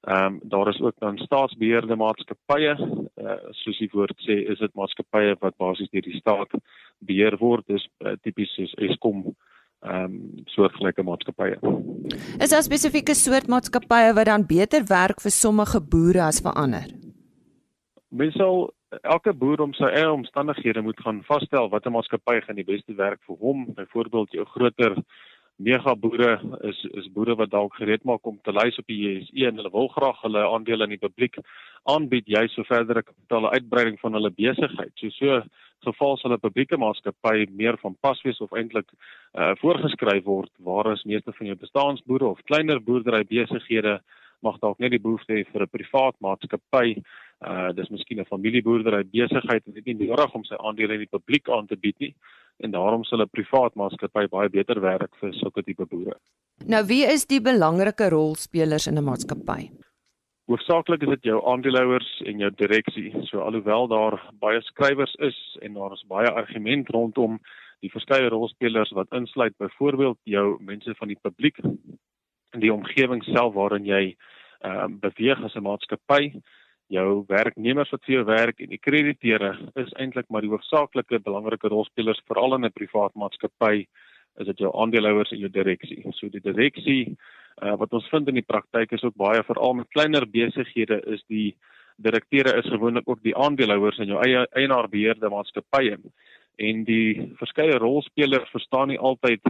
Ehm 0.00 0.24
um, 0.24 0.40
daar 0.42 0.68
is 0.68 0.80
ook 0.80 0.98
dan 0.98 1.18
staatsbeheerde 1.18 1.96
maatskappye, 1.96 2.72
uh, 3.16 3.36
soos 3.50 3.78
die 3.78 3.90
woord 3.92 4.16
sê, 4.24 4.40
is 4.50 4.58
dit 4.58 4.74
maatskappye 4.74 5.36
wat 5.40 5.56
basies 5.56 5.90
deur 5.90 6.08
die 6.08 6.18
staat 6.18 6.56
beheer 6.98 7.36
word, 7.38 7.66
dis 7.66 7.84
uh, 8.00 8.16
tipies 8.22 8.54
soos 8.56 8.72
Eskom 8.74 9.36
ehm 9.82 10.04
um, 10.04 10.44
soortgelyke 10.54 11.02
maatskappye. 11.02 11.58
Is 12.38 12.52
daar 12.52 12.62
spesifieke 12.62 13.14
soort 13.14 13.48
maatskappye 13.50 14.12
wat 14.14 14.28
dan 14.30 14.46
beter 14.46 14.84
werk 14.88 15.20
vir 15.20 15.34
sommige 15.34 15.80
boere 15.80 16.22
as 16.22 16.40
vir 16.44 16.54
ander? 16.54 16.86
Mens 18.08 18.34
sal 18.38 18.70
elke 19.00 19.32
boer 19.32 19.62
om 19.64 19.72
sy 19.74 19.88
eie 19.88 20.10
omstandighede 20.12 20.82
moet 20.84 21.00
gaan 21.00 21.22
vasstel 21.26 21.70
watter 21.72 21.92
maatskappy 21.94 22.40
gaan 22.44 22.60
die 22.60 22.68
beste 22.68 22.94
werk 22.98 23.20
vir 23.26 23.36
hom. 23.40 23.66
Byvoorbeeld 23.74 24.36
jou 24.36 24.46
groter 24.54 24.96
mega 25.56 25.94
boere 25.96 26.40
is 26.68 26.84
is 26.94 27.08
boere 27.12 27.34
wat 27.36 27.50
dalk 27.50 27.74
gereed 27.74 28.04
maak 28.04 28.26
om 28.26 28.38
te 28.42 28.52
lys 28.52 28.78
op 28.78 28.86
die 28.86 29.00
JSE 29.02 29.46
en 29.48 29.56
hulle 29.56 29.70
wil 29.70 29.88
graag 29.88 30.22
hulle 30.22 30.46
aandele 30.48 30.84
in 30.84 30.96
die 30.96 31.04
publiek 31.08 31.38
aanbied 31.84 32.26
jy 32.26 32.46
so 32.48 32.64
verdere 32.64 33.02
kapitaal 33.02 33.50
uitbreiding 33.52 33.98
van 34.00 34.14
hulle 34.14 34.30
besigheid. 34.30 34.92
So 34.96 35.10
so 35.10 35.42
geval 35.82 36.16
sal 36.16 36.32
'n 36.32 36.40
publieke 36.40 36.76
maatskappy 36.78 37.46
meer 37.50 37.76
van 37.78 37.96
pas 38.00 38.22
wees 38.22 38.40
of 38.40 38.52
eintlik 38.52 38.88
uh, 39.34 39.52
voorgeskryf 39.60 40.24
word 40.24 40.50
waar 40.58 40.92
is 40.92 41.04
meeste 41.04 41.32
van 41.32 41.46
jou 41.46 41.56
bestaansboere 41.56 42.26
of 42.26 42.42
kleiner 42.42 42.80
boerdery 42.80 43.24
besighede 43.24 44.00
mag 44.42 44.58
dalk 44.58 44.78
net 44.78 44.90
die 44.90 45.02
behoefte 45.02 45.32
hê 45.32 45.44
vir 45.52 45.62
'n 45.62 45.74
privaat 45.76 46.16
maatskappy. 46.20 47.02
Uh 47.42 47.72
dis 47.74 47.90
miskien 47.90 48.20
'n 48.20 48.30
familieboerdery 48.30 49.02
besigheid 49.10 49.66
en 49.66 49.74
dit 49.74 49.86
nie 49.86 50.06
nodig 50.06 50.34
om 50.34 50.44
sy 50.44 50.54
aandele 50.54 50.94
in 50.94 51.04
die 51.06 51.14
publiek 51.18 51.48
aan 51.48 51.66
te 51.66 51.76
bied 51.76 51.98
nie 51.98 52.14
en 52.62 52.70
daarom 52.70 53.04
sal 53.04 53.22
'n 53.22 53.28
privaat 53.28 53.74
maatskappy 53.74 54.28
baie 54.28 54.48
beter 54.48 54.80
werk 54.80 55.14
vir 55.20 55.32
sulke 55.34 55.62
tipe 55.62 55.86
boere. 55.86 56.16
Nou 56.66 56.84
wie 56.86 57.04
is 57.04 57.26
die 57.26 57.40
belangrike 57.40 58.08
rolspelers 58.08 58.86
in 58.86 58.98
'n 58.98 59.04
maatskappy? 59.04 59.70
Hoofsaaklik 60.46 61.02
is 61.02 61.08
dit 61.08 61.22
jou 61.22 61.38
aandeelhouers 61.46 62.22
en 62.26 62.38
jou 62.38 62.50
direksie. 62.50 63.12
So 63.26 63.40
alhoewel 63.40 63.88
daar 63.88 64.20
baie 64.40 64.60
skrywers 64.60 65.14
is 65.18 65.58
en 65.62 65.74
daar 65.74 65.92
is 65.92 66.04
baie 66.08 66.30
argument 66.30 66.88
rondom 66.88 67.38
die 67.80 67.90
verskeie 67.90 68.28
rolspelers 68.28 68.90
wat 68.90 69.12
insluit 69.12 69.56
byvoorbeeld 69.58 70.18
jou 70.24 70.58
mense 70.60 70.94
van 70.94 71.08
die 71.08 71.18
publiek 71.22 71.58
in 72.52 72.60
die 72.60 72.72
omgewing 72.72 73.22
self 73.24 73.54
waarin 73.54 73.84
jy 73.84 74.16
ehm 74.62 74.92
uh, 74.92 74.98
beweeg 75.00 75.42
as 75.42 75.56
'n 75.56 75.66
maatskappy 75.66 76.42
jou 76.92 77.24
werknemers 77.28 77.90
wat 77.94 78.04
vir 78.06 78.14
jou 78.18 78.24
werk 78.28 78.60
en 78.60 78.72
die 78.72 78.80
krediteure 78.80 79.52
is 79.80 79.92
eintlik 80.00 80.28
maar 80.28 80.44
die 80.44 80.52
hoofsaaklike 80.52 81.22
belangrike 81.24 81.70
rolspelers 81.72 82.20
veral 82.28 82.56
in 82.58 82.66
'n 82.66 82.72
privaat 82.72 83.14
maatskappy 83.14 83.86
is 84.40 84.46
dit 84.46 84.58
jou 84.64 84.70
aandeelhouers 84.72 85.32
en 85.32 85.38
jou 85.38 85.50
direksie. 85.52 86.02
So 86.16 86.28
die 86.28 86.40
direksie 86.40 87.16
uh, 87.62 87.76
wat 87.76 87.92
ons 87.92 88.08
vind 88.08 88.28
in 88.28 88.40
die 88.40 88.48
praktyk 88.48 88.92
is 88.92 89.04
ook 89.04 89.16
baie 89.16 89.42
veral 89.42 89.74
met 89.74 89.90
kleiner 89.92 90.26
besighede 90.26 91.02
is 91.06 91.22
die 91.28 91.54
direkteure 91.96 92.56
is 92.58 92.70
gewoonlik 92.70 93.08
ook 93.08 93.22
die 93.22 93.36
aandeelhouers 93.36 93.98
in 93.98 94.08
jou 94.08 94.20
eie 94.24 94.46
eienaar 94.56 94.88
beheerde 94.88 95.28
maatskappye 95.28 95.98
en 96.58 96.84
die 96.84 97.34
verskeie 97.40 97.78
rolspelers 97.78 98.50
verstaan 98.50 98.88
nie 98.88 98.98
altyd 98.98 99.42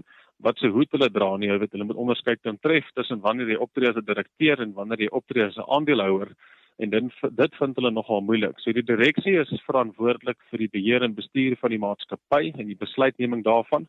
wat 0.43 0.59
se 0.59 0.67
hoed 0.75 0.91
hulle 0.91 1.11
dra 1.11 1.37
nie. 1.37 1.49
Jy 1.49 1.59
weet 1.63 1.77
hulle 1.77 1.87
moet 1.87 2.01
onderskei 2.03 2.35
kan 2.41 2.59
tref 2.59 2.89
tussen 2.97 3.23
wanneer 3.23 3.55
jy 3.55 3.59
optree 3.63 3.89
as 3.89 3.97
'n 3.97 4.07
direkteur 4.07 4.61
en 4.61 4.75
wanneer 4.75 5.01
jy 5.07 5.11
optree 5.11 5.45
as 5.47 5.57
'n 5.57 5.69
aandeelhouer 5.69 6.35
en 6.79 6.91
dit 6.91 7.21
dit 7.37 7.55
vind 7.61 7.77
hulle 7.77 7.91
nogal 7.91 8.21
moeilik. 8.21 8.59
So 8.61 8.73
die 8.73 8.87
direksie 8.87 9.37
is 9.41 9.53
verantwoordelik 9.67 10.39
vir 10.51 10.59
die 10.59 10.73
beheer 10.73 11.03
en 11.03 11.15
bestuur 11.15 11.57
van 11.61 11.71
die 11.71 11.83
maatskappy 11.83 12.53
en 12.53 12.67
die 12.67 12.79
besluitneming 12.79 13.45
daarvan 13.45 13.87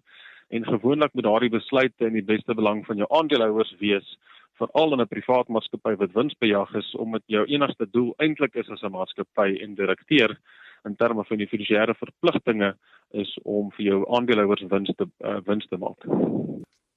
en 0.49 0.65
gewoonlik 0.65 1.13
moet 1.13 1.23
daardie 1.23 1.49
besluite 1.49 2.05
in 2.05 2.13
die 2.13 2.25
beste 2.25 2.53
belang 2.53 2.83
van 2.85 2.97
jou 2.97 3.07
aandeelhouers 3.09 3.75
wees 3.79 4.17
veral 4.59 4.93
in 4.93 5.01
'n 5.01 5.07
privaat 5.07 5.47
maatskappy 5.47 5.95
wat 5.95 6.13
winsbejag 6.13 6.75
is 6.75 6.95
omdat 6.95 7.23
jou 7.25 7.45
enigste 7.45 7.87
doel 7.91 8.13
eintlik 8.17 8.55
is 8.55 8.69
as 8.69 8.83
'n 8.83 8.91
maatskappy 8.91 9.57
en 9.61 9.75
direkteur 9.75 10.37
in 10.85 10.95
terme 10.95 11.23
van 11.23 11.37
die 11.37 11.47
fiduciêre 11.47 11.95
verpligtinge 11.95 12.75
is 13.11 13.39
om 13.43 13.71
vir 13.71 13.85
jou 13.85 13.99
aandeelhouers 14.15 14.65
wins 14.69 14.91
te 14.97 15.07
uh, 15.25 15.39
wins 15.45 15.67
te 15.67 15.77
maak. 15.77 16.05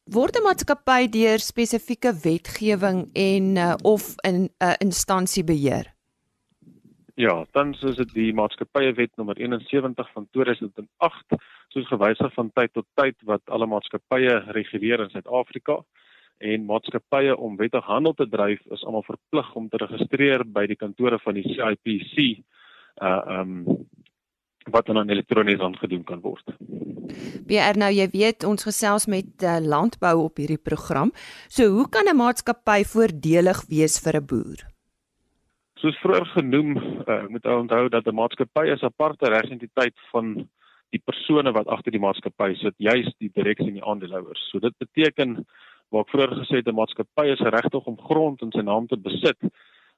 Word 0.06 0.36
'n 0.38 0.44
maatskappy 0.46 1.08
deur 1.10 1.42
spesifieke 1.42 2.12
wetgewing 2.22 3.08
en 3.12 3.46
uh, 3.58 3.74
of 3.82 4.14
in 4.22 4.36
'n 4.36 4.50
uh, 4.62 4.74
instansie 4.78 5.42
beheer? 5.44 5.90
Ja, 7.14 7.46
dan 7.50 7.74
is 7.74 7.96
dit 7.96 8.12
die 8.14 8.32
maatskappywet 8.32 9.16
nommer 9.16 9.36
71 9.36 10.12
van 10.12 10.28
2008, 10.30 11.24
soos 11.68 11.88
gewysig 11.88 12.32
van 12.34 12.50
tyd 12.54 12.72
tot 12.72 12.86
tyd 12.94 13.16
wat 13.24 13.42
alle 13.44 13.66
maatskappye 13.66 14.38
reguleer 14.54 15.00
in 15.00 15.10
Suid-Afrika 15.10 15.82
en 16.38 16.64
maatskappye 16.64 17.36
om 17.36 17.56
wettig 17.56 17.84
handel 17.84 18.14
te 18.14 18.28
dryf 18.28 18.62
is 18.70 18.84
almal 18.84 19.02
verplig 19.02 19.54
om 19.54 19.68
te 19.68 19.76
registreer 19.76 20.44
by 20.44 20.66
die 20.66 20.78
kantore 20.78 21.18
van 21.18 21.34
die 21.34 21.48
CIPC. 21.50 22.44
Uh 23.02 23.40
um 23.40 23.86
wat 24.70 24.86
dan 24.86 25.10
elektronies 25.10 25.60
aangedoen 25.60 26.04
kan 26.04 26.20
word. 26.20 26.44
BR 27.46 27.78
nou 27.78 27.90
jy 27.94 28.06
weet 28.12 28.44
ons 28.44 28.66
gesels 28.66 29.06
met 29.06 29.44
uh, 29.44 29.58
landbou 29.62 30.14
op 30.24 30.40
hierdie 30.42 30.60
program. 30.60 31.12
So 31.48 31.70
hoe 31.70 31.88
kan 31.88 32.08
'n 32.08 32.16
maatskappy 32.16 32.82
voordelig 32.84 33.62
wees 33.68 34.00
vir 34.02 34.16
'n 34.20 34.26
boer? 34.26 34.58
Soos 35.78 35.98
vroeër 36.02 36.26
genoem, 36.34 36.76
uh, 37.06 37.26
moet 37.28 37.46
ou 37.46 37.60
onthou 37.60 37.88
dat 37.88 38.06
'n 38.06 38.14
maatskappy 38.14 38.66
is 38.74 38.82
'n 38.82 38.90
aparte 38.90 39.28
regsentiteit 39.28 39.94
van 40.12 40.48
die 40.90 41.02
persone 41.04 41.52
wat 41.52 41.66
agter 41.66 41.92
die 41.92 42.00
maatskappy 42.00 42.54
sit, 42.54 42.74
juis 42.78 43.08
die 43.18 43.30
direksie 43.34 43.68
en 43.68 43.78
die 43.78 43.84
aandeelhouers. 43.84 44.48
So 44.50 44.58
dit 44.58 44.74
beteken 44.78 45.44
waar 45.90 46.02
ek 46.02 46.10
vroeër 46.10 46.34
gesê 46.42 46.54
het 46.56 46.68
'n 46.68 46.74
maatskappy 46.74 47.26
is 47.32 47.38
geregtig 47.38 47.86
om 47.86 47.98
grond 48.08 48.42
in 48.42 48.52
sy 48.52 48.62
naam 48.62 48.86
te 48.86 48.96
besit. 48.96 49.38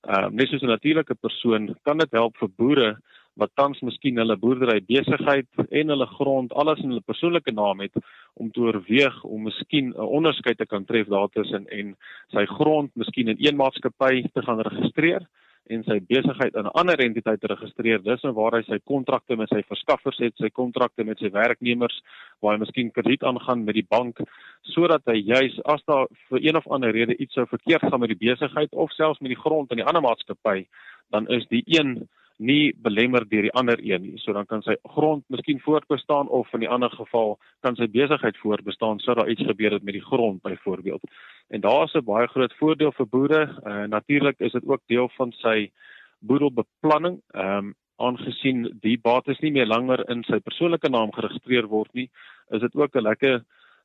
Ehm 0.06 0.24
uh, 0.24 0.30
net 0.30 0.48
soos 0.48 0.62
'n 0.62 0.74
natuurlike 0.76 1.14
persoon 1.14 1.76
kan 1.82 1.98
dit 1.98 2.10
help 2.10 2.36
vir 2.36 2.48
boere 2.56 2.98
wat 3.38 3.54
tans 3.54 3.80
miskien 3.86 4.18
hulle 4.18 4.36
boerdery 4.36 4.80
besigheid 4.86 5.48
en 5.70 5.92
hulle 5.94 6.06
grond 6.18 6.52
alles 6.52 6.82
in 6.82 6.92
hulle 6.92 7.06
persoonlike 7.06 7.54
naam 7.54 7.84
het 7.84 7.94
om 8.34 8.50
te 8.50 8.64
oorweeg 8.66 9.18
om 9.24 9.46
miskien 9.48 9.92
'n 9.94 10.10
onderskeid 10.18 10.58
te 10.58 10.66
kan 10.66 10.84
tref 10.84 11.06
daartussen 11.06 11.66
en 11.68 11.96
sy 12.34 12.46
grond 12.46 12.90
miskien 12.94 13.28
in 13.28 13.38
een 13.38 13.56
maatskappy 13.56 14.24
te 14.34 14.42
gaan 14.42 14.60
registreer 14.60 15.26
en 15.74 15.84
sy 15.84 15.98
besigheid 16.00 16.54
in 16.54 16.66
'n 16.66 16.76
ander 16.80 16.98
entiteit 17.00 17.40
te 17.40 17.46
registreer. 17.46 18.02
Dis 18.02 18.22
nou 18.22 18.32
waar 18.32 18.52
hy 18.56 18.62
sy 18.62 18.78
kontrakte 18.84 19.36
met 19.36 19.48
sy 19.48 19.62
verskaffers 19.62 20.18
het, 20.18 20.34
sy 20.36 20.48
kontrakte 20.48 21.04
met 21.04 21.18
sy 21.18 21.30
werknemers, 21.30 22.02
waar 22.40 22.52
hy 22.54 22.60
miskien 22.60 22.90
krediet 22.90 23.22
aangaan 23.22 23.64
met 23.64 23.74
die 23.74 23.86
bank 23.88 24.18
sodat 24.62 25.02
hy 25.06 25.16
juis 25.16 25.60
as 25.64 25.82
daar 25.84 26.06
vir 26.28 26.40
een 26.42 26.56
of 26.56 26.66
ander 26.68 26.90
rede 26.90 27.16
iets 27.16 27.34
sou 27.34 27.46
verkeerd 27.46 27.82
gaan 27.82 28.00
met 28.00 28.08
die 28.08 28.28
besigheid 28.28 28.72
of 28.72 28.90
selfs 28.92 29.20
met 29.20 29.28
die 29.28 29.42
grond 29.44 29.70
in 29.70 29.76
die 29.76 29.84
ander 29.84 30.02
maatskappy, 30.02 30.66
dan 31.10 31.26
is 31.28 31.46
die 31.48 31.62
een 31.66 32.08
nie 32.38 32.72
belemmer 32.82 33.24
deur 33.28 33.42
die 33.42 33.52
ander 33.52 33.80
een 33.82 34.02
nie. 34.02 34.18
So 34.22 34.32
dan 34.32 34.46
kan 34.46 34.62
sy 34.62 34.76
grond 34.94 35.24
miskien 35.28 35.60
voortbestaan 35.60 36.28
of 36.28 36.52
in 36.54 36.60
die 36.60 36.70
ander 36.70 36.90
geval 36.90 37.36
kan 37.66 37.76
sy 37.76 37.88
besigheid 37.90 38.38
voortbestaan 38.38 39.02
sou 39.02 39.16
daar 39.18 39.30
iets 39.30 39.42
gebeur 39.42 39.74
het 39.74 39.82
met 39.82 39.98
die 39.98 40.04
grond 40.04 40.42
byvoorbeeld. 40.42 41.02
En 41.48 41.60
daar 41.60 41.84
is 41.84 41.94
'n 41.94 42.04
baie 42.04 42.26
groot 42.26 42.54
voordeel 42.54 42.92
vir 42.92 43.06
boere. 43.06 43.42
Uh, 43.64 43.84
Natuurlik 43.84 44.38
is 44.38 44.52
dit 44.52 44.66
ook 44.66 44.82
deel 44.86 45.08
van 45.16 45.32
sy 45.32 45.70
boedelbeplanning. 46.18 47.20
Ehm 47.34 47.56
um, 47.56 47.74
aangesien 47.98 48.78
die 48.80 48.98
bates 49.02 49.40
nie 49.40 49.50
meer 49.50 49.66
langer 49.66 50.04
in 50.10 50.22
sy 50.22 50.38
persoonlike 50.38 50.88
naam 50.88 51.10
geregistreer 51.12 51.66
word 51.66 51.92
nie, 51.98 52.10
is 52.54 52.60
dit 52.60 52.74
ook 52.74 52.94
'n 52.94 53.02
lekker 53.02 53.42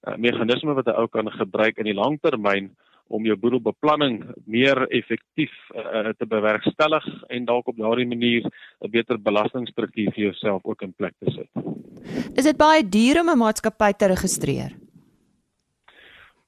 uh, 0.08 0.16
meganisme 0.16 0.74
wat 0.74 0.88
'n 0.88 1.00
ou 1.02 1.08
kan 1.08 1.32
gebruik 1.32 1.78
in 1.78 1.86
die 1.86 1.94
langtermyn 1.98 2.76
om 3.08 3.26
jou 3.26 3.36
boedelbeplanning 3.38 4.22
meer 4.46 4.86
effektief 4.90 5.54
uh, 5.76 6.14
te 6.18 6.26
bewerkstellig 6.26 7.06
en 7.30 7.46
dalk 7.46 7.68
op 7.68 7.78
daardie 7.78 8.08
manier 8.08 8.44
'n 8.82 8.92
beter 8.92 9.20
belastingstruktuur 9.22 10.12
vir 10.14 10.24
jouself 10.24 10.64
ook 10.64 10.82
in 10.82 10.94
plek 10.94 11.14
te 11.20 11.32
sit. 11.32 11.50
Is 12.36 12.44
dit 12.44 12.58
baie 12.58 12.84
duur 12.84 13.20
om 13.20 13.30
'n 13.30 13.38
maatskappy 13.38 13.92
te 13.94 14.08
registreer? 14.08 14.72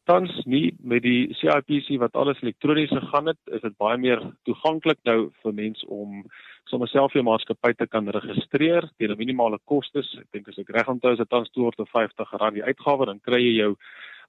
Tans 0.06 0.46
nie 0.46 0.76
met 0.84 1.02
die 1.02 1.34
CIPC 1.34 1.98
wat 1.98 2.14
alles 2.14 2.42
elektronies 2.42 2.90
gegaan 2.90 3.26
het, 3.26 3.40
is 3.46 3.62
dit 3.62 3.78
baie 3.78 3.98
meer 3.98 4.22
toeganklik 4.44 5.00
nou 5.04 5.32
vir 5.42 5.54
mense 5.54 5.88
om 5.88 6.24
sommer 6.70 6.88
self 6.88 7.14
jou 7.14 7.24
maatskappy 7.24 7.74
te 7.74 7.88
kan 7.88 8.10
registreer 8.10 8.90
teen 8.98 9.18
minimale 9.18 9.58
kostes. 9.66 10.18
Ek 10.20 10.28
dink 10.32 10.48
as 10.48 10.60
ek 10.62 10.70
reg 10.70 10.88
onthou 10.88 11.14
is 11.14 11.18
dit 11.18 11.30
tans 11.30 11.50
R250 11.50 12.54
die 12.54 12.64
uitgawe, 12.64 13.06
dan 13.06 13.20
kry 13.20 13.42
jy 13.42 13.56
jou 13.64 13.76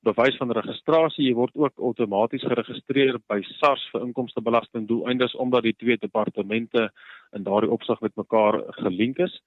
bewys 0.03 0.37
van 0.37 0.53
registrasie. 0.53 1.29
Jy 1.29 1.35
word 1.35 1.55
ook 1.55 1.79
outomaties 1.79 2.45
geregistreer 2.45 3.19
by 3.29 3.41
SARS 3.43 3.85
vir 3.93 4.03
inkomstebelasting 4.07 4.89
doeleindes 4.89 5.35
omdat 5.35 5.63
die 5.63 5.77
twee 5.77 5.97
departemente 5.97 6.91
in 7.33 7.43
daardie 7.43 7.71
opsig 7.71 8.01
met 8.01 8.17
mekaar 8.17 8.63
gelink 8.83 9.19
is. 9.19 9.41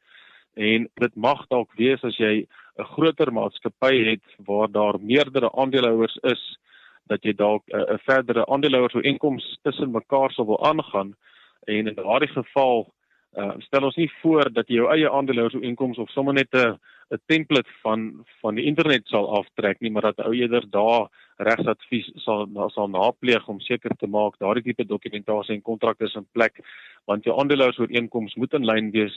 En 0.55 0.89
dit 0.93 1.15
mag 1.15 1.45
dalk 1.47 1.73
wees 1.77 2.03
as 2.03 2.17
jy 2.17 2.47
'n 2.79 2.91
groter 2.95 3.31
maatskappy 3.31 3.93
het 4.11 4.25
waar 4.45 4.71
daar 4.71 4.99
meerdere 4.99 5.51
aandeelhouers 5.51 6.17
is 6.23 6.57
dat 7.07 7.23
jy 7.23 7.33
dalk 7.33 7.63
'n 7.67 7.99
verdere 8.05 8.45
aandeelhouers 8.45 8.95
ooreenkoms 8.95 9.59
tussen 9.63 9.91
mekaar 9.91 10.31
sal 10.31 10.45
wil 10.45 10.63
aangaan 10.63 11.15
en 11.67 11.87
in 11.87 11.95
daardie 11.95 12.33
geval 12.33 12.93
uh, 13.37 13.53
stel 13.59 13.83
ons 13.83 13.95
nie 13.95 14.11
voor 14.21 14.49
dat 14.53 14.67
jy 14.67 14.75
jou 14.75 14.89
eie 14.93 15.09
aandeelhouersooreenkoms 15.09 15.97
of 15.97 16.09
sommer 16.09 16.33
net 16.33 16.53
'n 16.53 16.79
'n 17.11 17.21
template 17.25 17.69
van 17.83 18.25
van 18.41 18.55
die 18.55 18.65
internet 18.65 19.07
sal 19.07 19.29
aftrek 19.37 19.79
nie, 19.79 19.91
maar 19.91 20.01
dat 20.11 20.19
ou 20.25 20.33
eerder 20.33 20.69
daar 20.69 21.09
regsadvies 21.37 22.11
sal 22.15 22.47
sal 22.75 22.87
napleeg 22.87 23.47
om 23.47 23.59
seker 23.59 23.95
te 23.97 24.07
maak 24.07 24.37
daardie 24.39 24.63
tipe 24.63 24.85
dokumentasie 24.85 25.55
en 25.55 25.61
kontrakte 25.61 26.05
is 26.05 26.15
in 26.15 26.27
plek 26.31 26.59
want 27.09 27.25
jou 27.25 27.35
aandeelhouersooreenkoms 27.39 28.35
moet 28.35 28.53
in 28.53 28.67
lyn 28.69 28.91
wees 28.93 29.15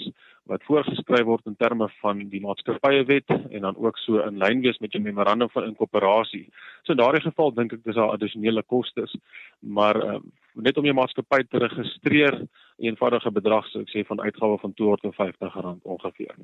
wat 0.50 0.64
voorgeskryf 0.68 1.26
word 1.28 1.50
in 1.50 1.56
terme 1.60 1.88
van 2.00 2.22
die 2.32 2.40
maatskappywet 2.44 3.34
en 3.34 3.66
dan 3.66 3.76
ook 3.76 3.98
so 4.04 4.22
in 4.26 4.38
lyn 4.40 4.62
wees 4.64 4.78
met 4.80 4.94
jou 4.94 5.02
memorandum 5.02 5.50
van 5.52 5.68
inkorporasie. 5.68 6.46
So 6.82 6.94
in 6.94 7.02
daardie 7.02 7.24
geval 7.26 7.52
dink 7.58 7.74
ek 7.76 7.84
dis 7.84 7.98
daar 7.98 8.14
addisionele 8.14 8.64
kostes, 8.66 9.14
maar 9.60 9.98
uh, 10.00 10.18
net 10.54 10.78
om 10.78 10.88
jou 10.88 10.96
maatskappy 10.96 11.42
te 11.48 11.60
registreer, 11.62 12.40
eenvoudige 12.82 13.30
bedrag 13.30 13.66
sou 13.70 13.82
ek 13.84 13.92
sê 13.92 14.04
van 14.06 14.20
uitgawe 14.20 14.58
van 14.62 14.74
R250 14.74 15.58
ongeveer. 15.82 16.34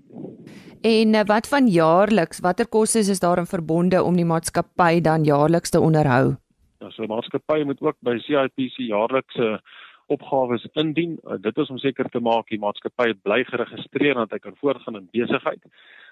En 0.87 1.14
uh, 1.14 1.25
wat 1.26 1.49
van 1.50 1.68
jaarliks, 1.68 2.40
watter 2.40 2.68
kostes 2.68 3.09
is 3.09 3.21
daarin 3.21 3.47
verbonde 3.47 4.02
om 4.02 4.16
die 4.16 4.28
maatskappy 4.28 5.00
dan 5.00 5.25
jaarliks 5.25 5.75
te 5.75 5.80
onderhou? 5.80 6.37
Ja, 6.80 6.90
so 6.90 7.02
'n 7.02 7.11
maatskappy 7.11 7.62
moet 7.64 7.80
ook 7.83 7.97
by 8.00 8.18
CIPC 8.18 8.76
jaarlikse 8.76 9.61
opgawes 10.07 10.66
indien. 10.73 11.18
Uh, 11.25 11.37
dit 11.40 11.57
is 11.57 11.71
om 11.71 11.78
seker 11.78 12.09
te 12.09 12.21
maak 12.21 12.49
die 12.49 12.59
maatskappy 12.59 13.12
bly 13.23 13.45
geregistreer 13.45 14.16
en 14.16 14.26
dat 14.26 14.37
hy 14.37 14.38
kan 14.38 14.57
voortgaan 14.61 14.97
in 14.97 15.09
besigheid. 15.12 15.62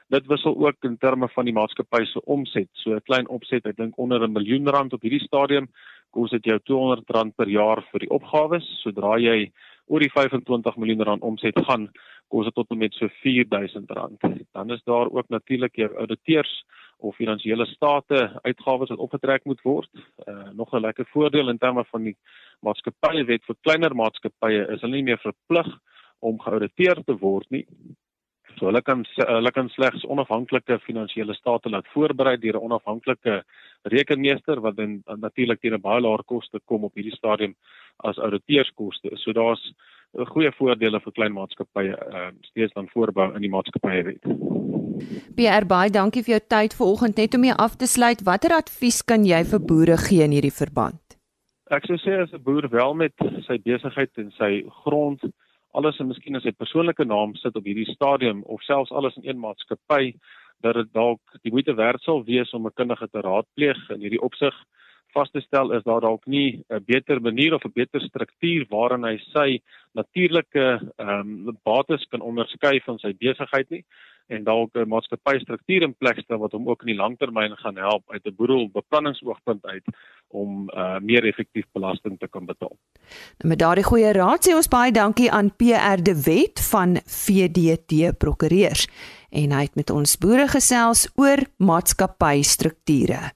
Dit 0.09 0.27
wissel 0.27 0.55
ook 0.55 0.85
in 0.85 0.99
terme 0.99 1.29
van 1.29 1.45
die 1.45 1.55
maatskappy 1.55 2.05
se 2.05 2.21
omset. 2.25 2.69
So 2.73 2.95
'n 2.95 3.07
klein 3.09 3.29
opset, 3.29 3.67
ek 3.67 3.77
dink 3.77 3.99
onder 3.99 4.23
'n 4.23 4.33
miljoen 4.33 4.69
rand 4.69 4.93
op 4.93 5.03
hierdie 5.03 5.27
stadium, 5.27 5.69
kos 6.11 6.31
dit 6.31 6.45
jou 6.45 6.59
R200 6.59 7.35
per 7.37 7.49
jaar 7.49 7.83
vir 7.91 8.01
die 8.01 8.11
opgawes. 8.11 8.65
Sodra 8.83 9.19
jy 9.19 9.51
oor 9.87 10.03
die 10.03 10.11
25 10.11 10.77
miljoen 10.77 11.03
rand 11.03 11.23
omset 11.23 11.59
gaan, 11.69 11.91
kos 12.29 12.49
dit 12.49 12.55
tot 12.55 12.71
en 12.71 12.79
met 12.79 12.95
so 12.95 13.09
R4000. 13.09 13.87
Dan 14.53 14.71
is 14.75 14.83
daar 14.85 15.11
ook 15.11 15.29
natuurlik 15.29 15.77
jou 15.77 15.93
auditeurs 15.95 16.65
of 16.99 17.17
finansiële 17.17 17.67
state 17.67 18.41
uitgawes 18.43 18.89
wat 18.89 18.99
opgetrek 18.99 19.45
moet 19.45 19.63
word. 19.63 19.91
Uh 20.27 20.51
nog 20.53 20.73
'n 20.73 20.81
lekker 20.81 21.07
voordeel 21.07 21.49
in 21.49 21.59
terme 21.59 21.85
van 21.85 22.03
die 22.03 22.17
maatskappywet 22.61 23.45
vir 23.45 23.57
kleiner 23.61 23.95
maatskappye 23.95 24.67
is 24.73 24.81
hulle 24.81 24.97
nie 24.97 25.03
meer 25.03 25.19
verplig 25.19 25.69
om 26.19 26.41
geauditeer 26.41 27.05
te 27.05 27.17
word 27.19 27.51
nie. 27.51 27.67
So 28.59 28.67
hulle 28.67 28.83
kan 28.83 29.05
hulle 29.17 29.53
kan 29.53 29.69
slegs 29.69 30.05
onafhanklike 30.05 30.79
finansiële 30.87 31.35
state 31.35 31.71
laat 31.71 31.89
voorberei 31.95 32.37
deur 32.41 32.57
'n 32.57 32.67
onafhanklike 32.69 33.43
rekenmeester 33.85 34.61
wat 34.61 34.77
dan 34.77 35.03
natuurlik 35.17 35.61
teen 35.61 35.75
'n 35.75 35.81
baie 35.81 36.01
laer 36.01 36.25
koste 36.25 36.61
kom 36.65 36.85
op 36.85 36.95
hierdie 36.95 37.17
stadium 37.17 37.55
as 37.97 38.19
ouditeurskoste. 38.19 39.11
So 39.15 39.33
daar's 39.33 39.73
goeie 40.33 40.53
voordele 40.53 41.01
vir 41.01 41.13
klein 41.13 41.33
maatskappye 41.33 41.93
uh, 41.93 42.29
steeds 42.41 42.73
dan 42.73 42.89
voorbou 42.89 43.35
in 43.35 43.41
die 43.41 43.51
maatskappywet. 43.51 44.25
Pierre 45.37 45.67
baie 45.67 45.91
dankie 45.91 46.23
vir 46.23 46.39
jou 46.39 46.45
tyd 46.49 46.75
vanoggend 46.75 47.17
net 47.17 47.35
om 47.35 47.41
mee 47.41 47.53
af 47.53 47.77
te 47.77 47.87
sluit. 47.87 48.23
Watter 48.25 48.55
advies 48.57 49.03
kan 49.03 49.25
jy 49.25 49.45
vir 49.45 49.61
boere 49.61 49.97
gee 49.97 50.25
in 50.25 50.33
hierdie 50.33 50.55
verband? 50.55 51.01
Ek 51.71 51.85
sou 51.85 51.99
sê 51.99 52.23
as 52.23 52.33
'n 52.33 52.43
boer 52.43 52.69
wel 52.71 52.95
met 52.95 53.13
sy 53.47 53.59
besigheid 53.59 54.11
en 54.17 54.31
sy 54.39 54.65
grond 54.85 55.21
alles 55.77 55.99
en 56.01 56.09
miskien 56.09 56.39
as 56.39 56.45
sy 56.47 56.55
persoonlike 56.57 57.05
naam 57.05 57.35
sit 57.37 57.57
op 57.59 57.67
hierdie 57.69 57.91
stadium 57.93 58.43
of 58.55 58.63
selfs 58.65 58.93
alles 58.97 59.17
in 59.21 59.29
een 59.29 59.41
maatskappy 59.43 60.15
dat 60.65 60.79
dit 60.79 60.89
dalk 60.97 61.21
die 61.45 61.53
moeite 61.53 61.75
werd 61.77 62.01
sal 62.03 62.25
wees 62.25 62.53
om 62.57 62.67
'n 62.67 62.79
kundige 62.81 63.09
te 63.13 63.21
raadpleeg 63.21 63.91
in 63.91 64.01
hierdie 64.01 64.23
opsig 64.29 64.55
vas 65.17 65.31
te 65.33 65.41
stel 65.41 65.73
is 65.77 65.85
daar 65.89 66.05
dalk 66.05 66.27
nie 66.27 66.63
'n 66.71 66.85
beter 66.85 67.21
manier 67.21 67.55
of 67.55 67.65
'n 67.65 67.73
beter 67.75 68.01
struktuur 68.01 68.67
waarin 68.69 69.05
hy 69.05 69.17
sy 69.33 69.61
natuurlike 69.95 70.67
ehm 70.99 71.49
um, 71.49 71.57
bates 71.65 72.05
kan 72.11 72.21
onderskei 72.21 72.81
van 72.87 72.99
sy 72.99 73.13
besigheid 73.19 73.71
nie 73.71 73.85
en 74.29 74.45
dalk 74.45 74.75
'n 74.75 74.89
maatskappy 74.89 75.39
struktuur 75.39 75.83
in 75.83 75.95
plek 75.95 76.19
stel 76.19 76.39
wat 76.39 76.53
hom 76.53 76.69
ook 76.69 76.83
in 76.83 76.93
die 76.95 77.03
langtermyn 77.03 77.57
gaan 77.57 77.77
help 77.77 78.03
uit 78.07 78.25
'n 78.27 78.35
boedelbeplanningsoogpunt 78.37 79.67
uit 79.67 79.85
om 80.29 80.71
uh, 80.71 80.99
meer 80.99 81.25
effektief 81.25 81.67
belasting 81.73 82.19
te 82.19 82.29
kan 82.29 82.47
betaal. 82.47 82.77
Nou 83.39 83.49
met 83.49 83.59
daardie 83.59 83.85
goeie 83.85 84.13
raad 84.13 84.49
sê 84.49 84.55
ons 84.55 84.69
baie 84.69 84.93
dankie 84.93 85.31
aan 85.31 85.55
PR 85.57 86.03
De 86.03 86.23
Wet 86.27 86.61
van 86.71 86.97
VDT 87.07 88.19
Prokureurs 88.19 88.89
en 89.31 89.53
hy 89.53 89.63
het 89.63 89.75
met 89.75 89.91
ons 89.91 90.19
boere 90.19 90.49
gesels 90.49 91.09
oor 91.15 91.39
maatskappystrukture. 91.59 93.36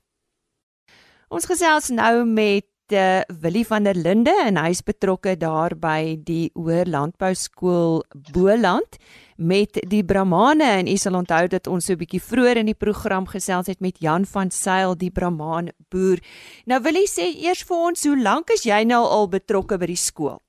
Ons 1.31 1.47
gesels 1.47 1.93
nou 1.95 2.25
met 2.27 2.67
uh, 2.91 3.21
Willie 3.39 3.63
van 3.63 3.85
der 3.87 3.95
Linde 3.95 4.33
en 4.49 4.57
hy's 4.59 4.81
betrokke 4.83 5.37
daar 5.39 5.77
by 5.79 6.17
die 6.27 6.49
Hoër 6.59 6.91
Landbou 6.91 7.31
Skool 7.39 8.01
Boland 8.35 8.99
met 9.39 9.79
die 9.93 10.03
Brahmane 10.03 10.67
en 10.81 10.91
u 10.91 10.97
sal 10.99 11.21
onthou 11.21 11.45
dat 11.53 11.71
ons 11.71 11.87
so 11.87 11.95
'n 11.95 12.03
bietjie 12.03 12.19
vroeër 12.19 12.59
in 12.65 12.67
die 12.67 12.75
program 12.75 13.31
gesels 13.31 13.71
het 13.71 13.79
met 13.81 14.03
Jan 14.03 14.27
van 14.27 14.51
Sail 14.51 14.97
die 14.99 15.13
Brahman 15.15 15.71
boer. 15.89 16.19
Nou 16.67 16.83
wil 16.83 16.99
jy 16.99 17.07
sê 17.07 17.31
eers 17.47 17.63
vir 17.63 17.77
ons 17.77 18.05
hoe 18.05 18.19
lank 18.19 18.51
is 18.51 18.67
jy 18.67 18.83
nou 18.83 19.07
al 19.07 19.29
betrokke 19.29 19.79
by 19.79 19.87
die 19.87 20.03
skool? 20.11 20.43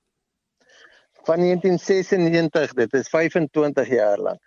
Van 1.30 1.38
1996, 1.38 2.74
dit 2.74 2.94
is 2.94 3.08
25 3.10 3.88
jaar 3.88 4.18
lank. 4.18 4.42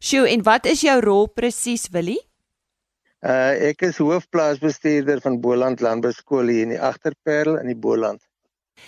Sjoe, 0.00 0.28
en 0.28 0.42
wat 0.42 0.66
is 0.66 0.82
jou 0.82 1.00
rol 1.00 1.28
presies, 1.28 1.88
Willie? 1.88 2.27
Uh 3.18 3.50
ek 3.70 3.80
is 3.82 3.96
hoofplaasbestuurder 3.98 5.18
van 5.20 5.40
Boland 5.42 5.80
Landbou 5.82 6.12
Skool 6.14 6.46
hier 6.52 6.62
in 6.62 6.70
die 6.76 6.78
Agterperl 6.78 7.58
in 7.58 7.66
die 7.66 7.74
Boland. 7.74 8.22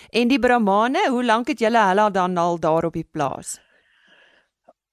En 0.09 0.27
die 0.31 0.39
Brahmane, 0.39 1.09
hoe 1.11 1.23
lank 1.25 1.47
het 1.51 1.59
julle 1.59 1.83
hulle 1.89 2.11
dan 2.15 2.37
al 2.37 2.59
daar 2.59 2.85
op 2.87 2.93
die 2.95 3.07
plaas? 3.11 3.59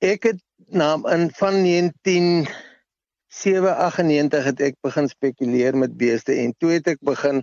Ek 0.03 0.23
het 0.27 0.43
na 0.75 0.99
in 1.15 1.31
van 1.39 1.55
1997 1.63 4.45
het 4.51 4.61
ek 4.61 4.75
begin 4.83 5.09
spekuleer 5.09 5.77
met 5.79 5.97
beeste 5.97 6.35
en 6.35 6.55
toe 6.59 6.71
het 6.75 6.87
ek 6.97 7.01
begin 7.07 7.43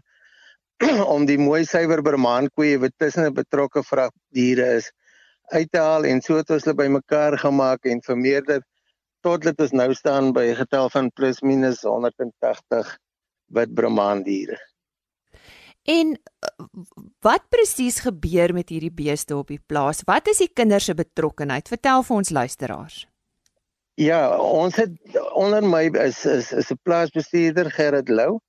om 1.16 1.26
die 1.26 1.40
mooi 1.40 1.64
suiwer 1.64 2.02
Brahman 2.04 2.50
koeie 2.52 2.76
wat 2.80 2.92
tussen 3.00 3.24
'n 3.30 3.34
betrokke 3.40 3.84
vrag 3.88 4.12
diere 4.36 4.84
is 4.84 4.92
uit 5.56 5.72
te 5.72 5.80
haal 5.80 6.04
en 6.04 6.22
so 6.22 6.36
het 6.36 6.50
ons 6.50 6.64
hulle 6.68 6.76
bymekaar 6.76 7.40
gemaak 7.40 7.86
en 7.88 8.02
vermeerder 8.04 8.60
tot 9.26 9.42
dit 9.48 9.66
ons 9.66 9.74
nou 9.82 9.90
staan 9.98 10.32
by 10.38 10.46
'n 10.52 10.62
getal 10.62 10.90
van 10.94 11.10
plus 11.18 11.42
minus 11.42 11.82
180 11.82 12.98
wit 13.58 13.74
Brahman 13.74 14.24
diere. 14.24 14.60
En 15.86 16.14
uh, 16.18 16.66
wat 17.22 17.44
presies 17.50 18.00
gebeur 18.06 18.54
met 18.54 18.70
hierdie 18.74 18.94
beeste 18.94 19.36
op 19.38 19.52
die 19.54 19.62
plaas? 19.66 20.02
Wat 20.06 20.28
is 20.28 20.42
die 20.42 20.50
kinders 20.54 20.86
se 20.90 20.96
betrokkeheid? 20.98 21.68
Vertel 21.70 22.04
vir 22.04 22.16
ons 22.16 22.30
luisteraars. 22.30 23.06
Ja, 23.96 24.38
ons 24.38 24.76
het 24.76 25.20
onder 25.34 25.64
my 25.64 25.86
is 26.04 26.26
is 26.26 26.52
is 26.52 26.72
'n 26.72 26.80
plaasbestuurder 26.84 27.70
Gerrit 27.72 28.10
Lou 28.10 28.40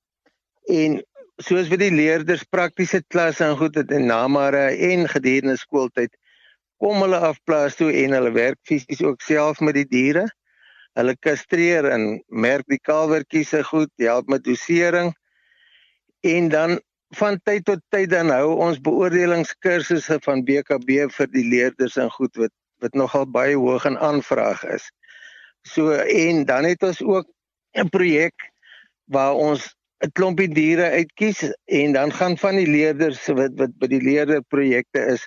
en 0.67 1.03
soos 1.37 1.69
vir 1.69 1.79
die 1.79 1.93
leerders 1.93 2.45
praktiese 2.45 3.03
klasse 3.09 3.45
en 3.45 3.57
goed 3.57 3.77
het 3.77 3.91
en 3.91 4.07
namare 4.07 4.73
en 4.91 5.09
gedurende 5.09 5.57
skooltyd 5.57 6.17
kom 6.81 7.01
hulle 7.05 7.19
af 7.19 7.39
plaas 7.45 7.77
toe 7.77 7.93
en 7.93 8.17
hulle 8.17 8.33
werk 8.33 8.59
fisies 8.63 9.03
ook 9.03 9.21
self 9.21 9.61
met 9.61 9.75
die 9.75 9.89
diere. 9.89 10.27
Hulle 10.97 11.17
kastreer 11.21 11.91
en 11.93 12.23
merk 12.29 12.65
die 12.73 12.81
kalwertjies 12.81 13.53
se 13.53 13.63
goed, 13.65 13.91
help 14.01 14.29
met 14.33 14.45
dosering 14.45 15.13
en 16.27 16.49
dan 16.49 16.79
van 17.15 17.39
tyd 17.45 17.65
tot 17.69 17.83
tyd 17.95 18.11
dan 18.11 18.33
hou 18.35 18.57
ons 18.65 18.81
beoordelingskursusse 18.83 20.19
van 20.25 20.43
BKB 20.45 21.07
vir 21.13 21.29
die 21.35 21.45
leerders 21.47 21.99
en 22.01 22.11
goed 22.11 22.35
wat 22.41 22.53
wat 22.85 22.93
nogal 22.93 23.25
baie 23.33 23.55
hoog 23.57 23.87
in 23.89 23.95
aanvraag 24.05 24.61
is. 24.69 24.85
So 25.65 25.95
en 25.97 26.45
dan 26.45 26.67
het 26.69 26.83
ons 26.85 27.01
ook 27.01 27.25
'n 27.73 27.89
projek 27.89 28.35
waar 29.09 29.35
ons 29.35 29.75
'n 30.05 30.13
klompie 30.13 30.49
diere 30.49 30.91
uitkies 30.91 31.41
en 31.65 31.93
dan 31.93 32.13
gaan 32.13 32.37
van 32.37 32.57
die 32.57 32.69
leerders 32.69 33.27
wat 33.27 33.57
wat 33.57 33.73
by 33.81 33.87
die 33.87 34.03
leerderprojekte 34.03 35.01
is 35.15 35.25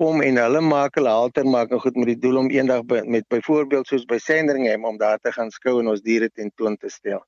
kom 0.00 0.22
en 0.24 0.38
hulle 0.40 0.60
maak 0.64 0.96
hulle 0.96 1.12
halter 1.12 1.44
maak 1.44 1.72
en 1.74 1.82
goed 1.82 1.98
met 2.00 2.08
die 2.14 2.20
doel 2.22 2.40
om 2.40 2.48
eendag 2.52 2.86
by, 2.88 3.02
met 3.04 3.26
byvoorbeeld 3.28 3.90
soos 3.90 4.06
by 4.08 4.16
Sandringham 4.22 4.86
om 4.88 4.96
daar 5.00 5.20
te 5.20 5.32
gaan 5.34 5.52
skou 5.52 5.80
en 5.82 5.90
ons 5.92 6.00
diere 6.04 6.30
tentoon 6.32 6.78
te 6.80 6.88
stel. 6.88 7.20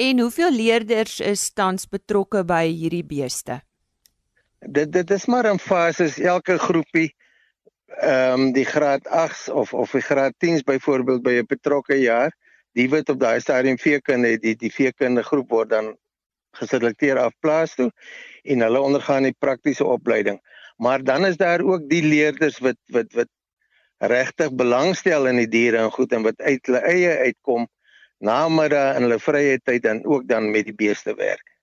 En 0.00 0.22
hoeveel 0.24 0.50
leerders 0.50 1.20
is 1.20 1.50
tans 1.52 1.84
betrokke 1.90 2.42
by 2.48 2.64
hierdie 2.70 3.04
beeste? 3.06 3.60
Dit 4.64 4.94
dit 4.94 5.10
is 5.10 5.26
maar 5.28 5.46
in 5.50 5.60
fases 5.60 6.16
elke 6.18 6.56
groepie 6.58 7.10
ehm 8.00 8.40
um, 8.40 8.46
die 8.56 8.64
graad 8.66 9.04
8s 9.06 9.50
of 9.52 9.74
of 9.74 9.92
die 9.94 10.02
graad 10.02 10.34
10s 10.44 10.64
byvoorbeeld 10.66 11.22
by 11.22 11.36
'n 11.42 11.46
betrokke 11.46 12.00
jaar, 12.00 12.32
die 12.72 12.88
wat 12.90 13.08
op 13.08 13.20
daai 13.20 13.40
stadium 13.40 13.78
veekunde 13.78 14.32
het, 14.32 14.42
die 14.42 14.56
die 14.56 14.72
veekunde 14.72 15.22
groep 15.22 15.50
word 15.50 15.70
dan 15.70 15.94
geselekteer 16.58 17.18
af 17.18 17.32
plaas 17.40 17.74
toe 17.74 17.90
en 18.42 18.60
hulle 18.60 18.80
ondergaan 18.80 19.22
die 19.28 19.36
praktiese 19.38 19.84
opleiding. 19.84 20.40
Maar 20.76 21.04
dan 21.04 21.26
is 21.26 21.36
daar 21.36 21.60
ook 21.60 21.88
die 21.88 22.02
leerders 22.02 22.58
wat 22.58 22.78
wat 22.86 23.12
wat 23.12 23.30
regtig 23.98 24.52
belangstel 24.52 25.26
in 25.26 25.36
die 25.36 25.48
diere 25.48 25.78
en 25.84 25.90
goed 25.90 26.12
en 26.12 26.22
wat 26.26 26.40
uit 26.40 26.66
hulle 26.66 26.82
eie 26.90 27.16
uitkom 27.28 27.68
namiddag 28.18 28.96
in 28.96 29.06
hulle 29.06 29.18
vrye 29.22 29.58
tyd 29.62 29.82
dan 29.82 30.04
ook 30.04 30.28
dan 30.28 30.50
met 30.50 30.66
die 30.70 30.76
beeste 30.76 31.14
werk. 31.14 31.54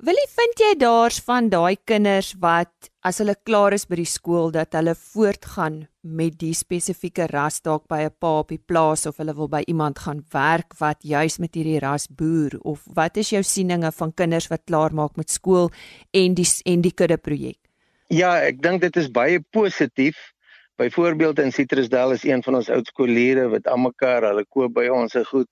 Wil 0.00 0.16
jy 0.16 0.28
vind 0.32 0.60
jy 0.62 0.68
daar's 0.80 1.18
van 1.20 1.50
daai 1.52 1.76
kinders 1.84 2.30
wat 2.40 2.88
as 3.04 3.18
hulle 3.20 3.34
klaar 3.44 3.74
is 3.76 3.84
by 3.84 3.98
die 4.00 4.08
skool 4.08 4.48
dat 4.54 4.72
hulle 4.72 4.94
voortgaan 4.96 5.82
met 6.00 6.38
die 6.40 6.54
spesifieke 6.56 7.26
ras 7.28 7.60
dalk 7.60 7.84
by 7.84 8.08
'n 8.08 8.16
pa 8.16 8.30
op 8.40 8.48
die 8.48 8.62
plaas 8.70 9.04
of 9.06 9.20
hulle 9.20 9.36
wil 9.36 9.48
by 9.48 9.60
iemand 9.68 9.98
gaan 9.98 10.24
werk 10.32 10.72
wat 10.80 11.04
juis 11.04 11.36
met 11.38 11.54
hierdie 11.54 11.80
ras 11.84 12.08
boer 12.08 12.56
of 12.64 12.80
wat 12.96 13.16
is 13.16 13.30
jou 13.30 13.42
sieninge 13.42 13.92
van 13.92 14.14
kinders 14.14 14.48
wat 14.48 14.64
klaar 14.64 14.94
maak 14.94 15.16
met 15.16 15.30
skool 15.30 15.70
en 16.12 16.34
die 16.34 16.48
en 16.64 16.80
die 16.80 16.96
kudde 16.96 17.18
projek? 17.18 17.69
Ja, 18.10 18.32
ek 18.42 18.56
dink 18.58 18.80
dit 18.82 18.96
is 18.98 19.06
baie 19.14 19.38
positief. 19.54 20.18
Byvoorbeeld 20.82 21.38
in 21.38 21.52
Citrusdal 21.54 22.16
is 22.16 22.24
een 22.26 22.42
van 22.42 22.56
ons 22.58 22.70
oud 22.74 22.88
skooliere 22.90 23.44
wat 23.52 23.68
almekaar, 23.70 24.26
hulle 24.26 24.42
koop 24.50 24.74
by 24.74 24.88
ons 24.90 25.14
se 25.14 25.22
goed. 25.28 25.46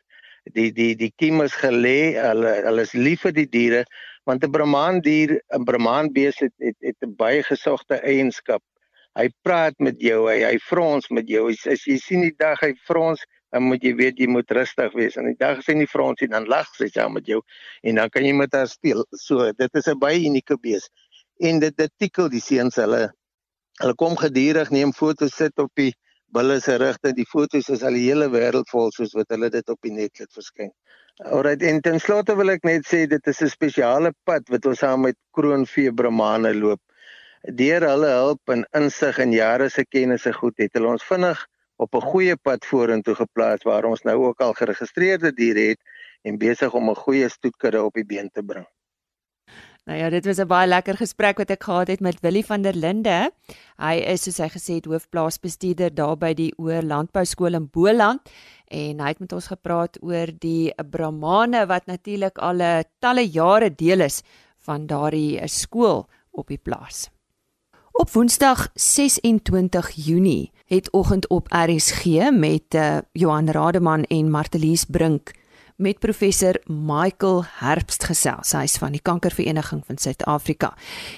Die 0.57 0.73
die 0.75 0.97
die 0.99 1.13
kiem 1.23 1.45
is 1.45 1.55
gelê, 1.55 2.17
hulle 2.19 2.57
hulle 2.65 2.87
is 2.89 2.97
lief 2.99 3.23
vir 3.29 3.37
die 3.37 3.47
diere 3.53 3.85
want 4.27 4.43
'n 4.45 4.51
Brahman 4.51 4.99
dier, 5.07 5.39
'n 5.55 5.65
Brahman 5.71 6.11
bees 6.13 6.43
het 6.43 6.55
het, 6.59 6.77
het 6.83 6.99
'n 7.07 7.15
baie 7.15 7.43
gesogte 7.47 8.03
eienskap. 8.03 8.63
Hy 9.15 9.29
praat 9.47 9.79
met 9.79 10.01
jou, 10.03 10.27
hy 10.27 10.43
hy 10.43 10.59
frons 10.59 11.09
met 11.11 11.29
jou. 11.29 11.49
As, 11.51 11.67
as 11.67 11.87
jy 11.87 11.97
sien 11.97 12.27
die 12.27 12.35
dag 12.39 12.59
hy 12.61 12.75
frons, 12.91 13.23
dan 13.53 13.63
moet 13.71 13.85
jy 13.85 13.95
weet 13.97 14.19
jy 14.19 14.29
moet 14.29 14.51
rustig 14.51 14.93
wees. 14.99 15.17
En 15.17 15.29
die 15.31 15.39
dag 15.39 15.59
as 15.63 15.69
hy 15.71 15.75
nie 15.79 15.89
frons 15.89 16.21
nie, 16.21 16.29
dan 16.29 16.49
lag 16.51 16.69
sy 16.77 16.89
saam 16.93 17.15
met 17.17 17.27
jou 17.27 17.41
en 17.83 18.01
dan 18.01 18.11
kan 18.11 18.27
jy 18.27 18.35
met 18.37 18.53
haar 18.53 18.69
speel. 18.69 19.05
So, 19.17 19.53
dit 19.53 19.75
is 19.81 19.89
'n 19.89 19.99
baie 19.99 20.21
unieke 20.27 20.59
bees. 20.61 20.89
En 21.39 21.59
dit 21.59 21.77
dit 21.77 21.93
tikkel 21.99 22.29
die 22.29 22.41
seuns 22.41 22.77
hulle 22.77 23.09
Hulle 23.79 23.95
kom 23.95 24.17
gedurig 24.19 24.73
neem 24.75 24.91
foto's 24.91 25.37
sit 25.39 25.61
op 25.63 25.71
die 25.79 25.93
bulle 26.35 26.57
se 26.61 26.75
rigting. 26.83 27.15
Die 27.15 27.27
foto's 27.31 27.69
is 27.71 27.85
al 27.87 27.95
die 27.95 28.09
hele 28.09 28.27
wêreld 28.33 28.67
vol 28.73 28.91
soos 28.95 29.13
wat 29.15 29.31
hulle 29.31 29.51
dit 29.55 29.69
op 29.71 29.79
die 29.87 29.93
net 29.95 30.19
laat 30.19 30.35
verskyn. 30.35 30.73
Alright, 31.23 31.63
en 31.63 31.79
ten 31.83 32.01
slotte 32.03 32.35
wil 32.39 32.51
ek 32.51 32.67
net 32.67 32.87
sê 32.91 33.05
dit 33.11 33.31
is 33.31 33.43
'n 33.43 33.51
spesiale 33.53 34.11
pad 34.27 34.51
wat 34.51 34.67
ons 34.67 34.83
saam 34.83 35.07
met 35.07 35.17
Kroonvee 35.35 35.93
Brahmane 35.95 36.55
loop. 36.55 36.81
Deur 37.61 37.87
hulle 37.87 38.11
hulp 38.11 38.55
en 38.55 38.67
insig 38.81 39.19
en 39.19 39.33
jare 39.33 39.69
se 39.71 39.85
kennis 39.87 40.27
en 40.27 40.35
goed 40.35 40.59
het 40.59 40.75
hulle 40.75 40.91
ons 40.97 41.09
vinnig 41.13 41.47
op 41.79 41.95
'n 41.95 42.09
goeie 42.11 42.37
pad 42.37 42.67
vorentoe 42.67 43.15
geplaas 43.15 43.63
waar 43.63 43.85
ons 43.85 44.03
nou 44.03 44.17
ook 44.27 44.41
al 44.41 44.55
geregistreerde 44.55 45.33
diere 45.33 45.69
het 45.71 45.81
en 46.25 46.39
besig 46.39 46.75
om 46.75 46.91
'n 46.91 47.03
goeie 47.05 47.29
stoetkudde 47.29 47.83
op 47.83 47.95
die 47.95 48.05
been 48.05 48.31
te 48.31 48.43
bring. 48.43 48.67
Nou 49.89 49.97
ja, 49.97 50.11
dit 50.13 50.25
was 50.25 50.37
'n 50.37 50.47
baie 50.47 50.69
lekker 50.69 50.97
gesprek 50.97 51.39
wat 51.39 51.51
ek 51.51 51.63
gehad 51.65 51.89
het 51.89 52.01
met 52.01 52.21
Willie 52.21 52.45
van 52.45 52.63
der 52.63 52.75
Linde. 52.75 53.33
Hy 53.77 53.95
is 53.95 54.23
soos 54.23 54.37
hy 54.37 54.49
gesê 54.49 54.75
het 54.75 54.85
hoofplaasbestuurder 54.85 55.95
daar 55.95 56.17
by 56.17 56.35
die 56.35 56.53
Oor 56.57 56.83
Landbou 56.83 57.25
Skool 57.25 57.55
in 57.55 57.71
Boland 57.71 58.21
en 58.67 59.01
hy 59.01 59.09
het 59.09 59.19
met 59.19 59.33
ons 59.33 59.47
gepraat 59.47 59.97
oor 60.03 60.27
die 60.39 60.75
Brahmane 60.91 61.67
wat 61.67 61.87
natuurlik 61.87 62.39
al 62.39 62.61
'n 62.61 62.85
talle 62.99 63.31
jare 63.31 63.75
deel 63.75 64.01
is 64.01 64.23
van 64.59 64.87
daardie 64.87 65.41
eh, 65.41 65.49
skool 65.49 66.07
op 66.31 66.49
die 66.49 66.61
plaas. 66.63 67.09
Op 67.93 68.11
Woensdag 68.11 68.69
26 68.75 69.91
Junie 69.95 70.53
het 70.67 70.93
oggend 70.93 71.29
op 71.29 71.49
RSG 71.49 72.31
met 72.33 72.75
uh, 72.75 72.99
Johan 73.13 73.51
Rademan 73.51 74.05
en 74.05 74.31
Martelies 74.31 74.85
Brink 74.85 75.33
met 75.79 76.01
professor 76.03 76.59
Michael 76.67 77.45
Herbst 77.61 78.05
gesels. 78.09 78.51
Hy 78.57 78.65
is 78.67 78.77
van 78.83 78.95
die 78.97 79.03
Kankervereniging 79.03 79.85
van 79.87 79.99
Suid-Afrika. 80.03 80.73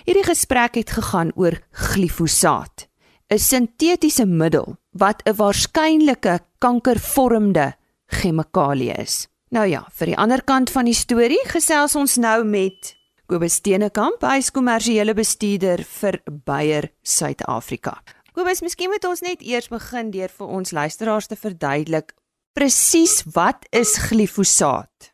Hierdie 0.04 0.26
gesprek 0.26 0.76
het 0.76 0.92
gegaan 0.98 1.32
oor 1.34 1.56
glifosaat, 1.72 2.86
'n 3.30 3.38
sintetiese 3.38 4.26
middel 4.26 4.76
wat 4.92 5.22
'n 5.24 5.36
waarskynlike 5.36 6.40
kankervormende 6.58 7.74
chemikalie 8.06 8.92
is. 8.92 9.28
Nou 9.48 9.66
ja, 9.66 9.86
vir 9.92 10.06
die 10.06 10.18
ander 10.18 10.42
kant 10.42 10.70
van 10.70 10.84
die 10.84 10.94
storie 10.94 11.44
gesels 11.46 11.96
ons 11.96 12.16
nou 12.16 12.44
met 12.44 12.96
Kobus 13.26 13.54
Steenekamp, 13.54 14.22
hy 14.22 14.36
is 14.36 14.50
kommersiële 14.50 15.14
bestuurder 15.14 15.84
vir 15.84 16.20
Bayer 16.44 16.90
Suid-Afrika. 17.02 18.02
Kobus, 18.32 18.60
miskien 18.60 18.90
moet 18.90 19.04
ons 19.04 19.20
net 19.20 19.42
eers 19.42 19.68
begin 19.68 20.10
deur 20.10 20.28
vir 20.28 20.46
ons 20.46 20.70
luisteraars 20.70 21.26
te 21.26 21.36
verduidelik 21.36 22.12
presies 22.56 23.22
wat 23.34 23.66
is 23.72 23.96
glifosaat? 24.08 25.12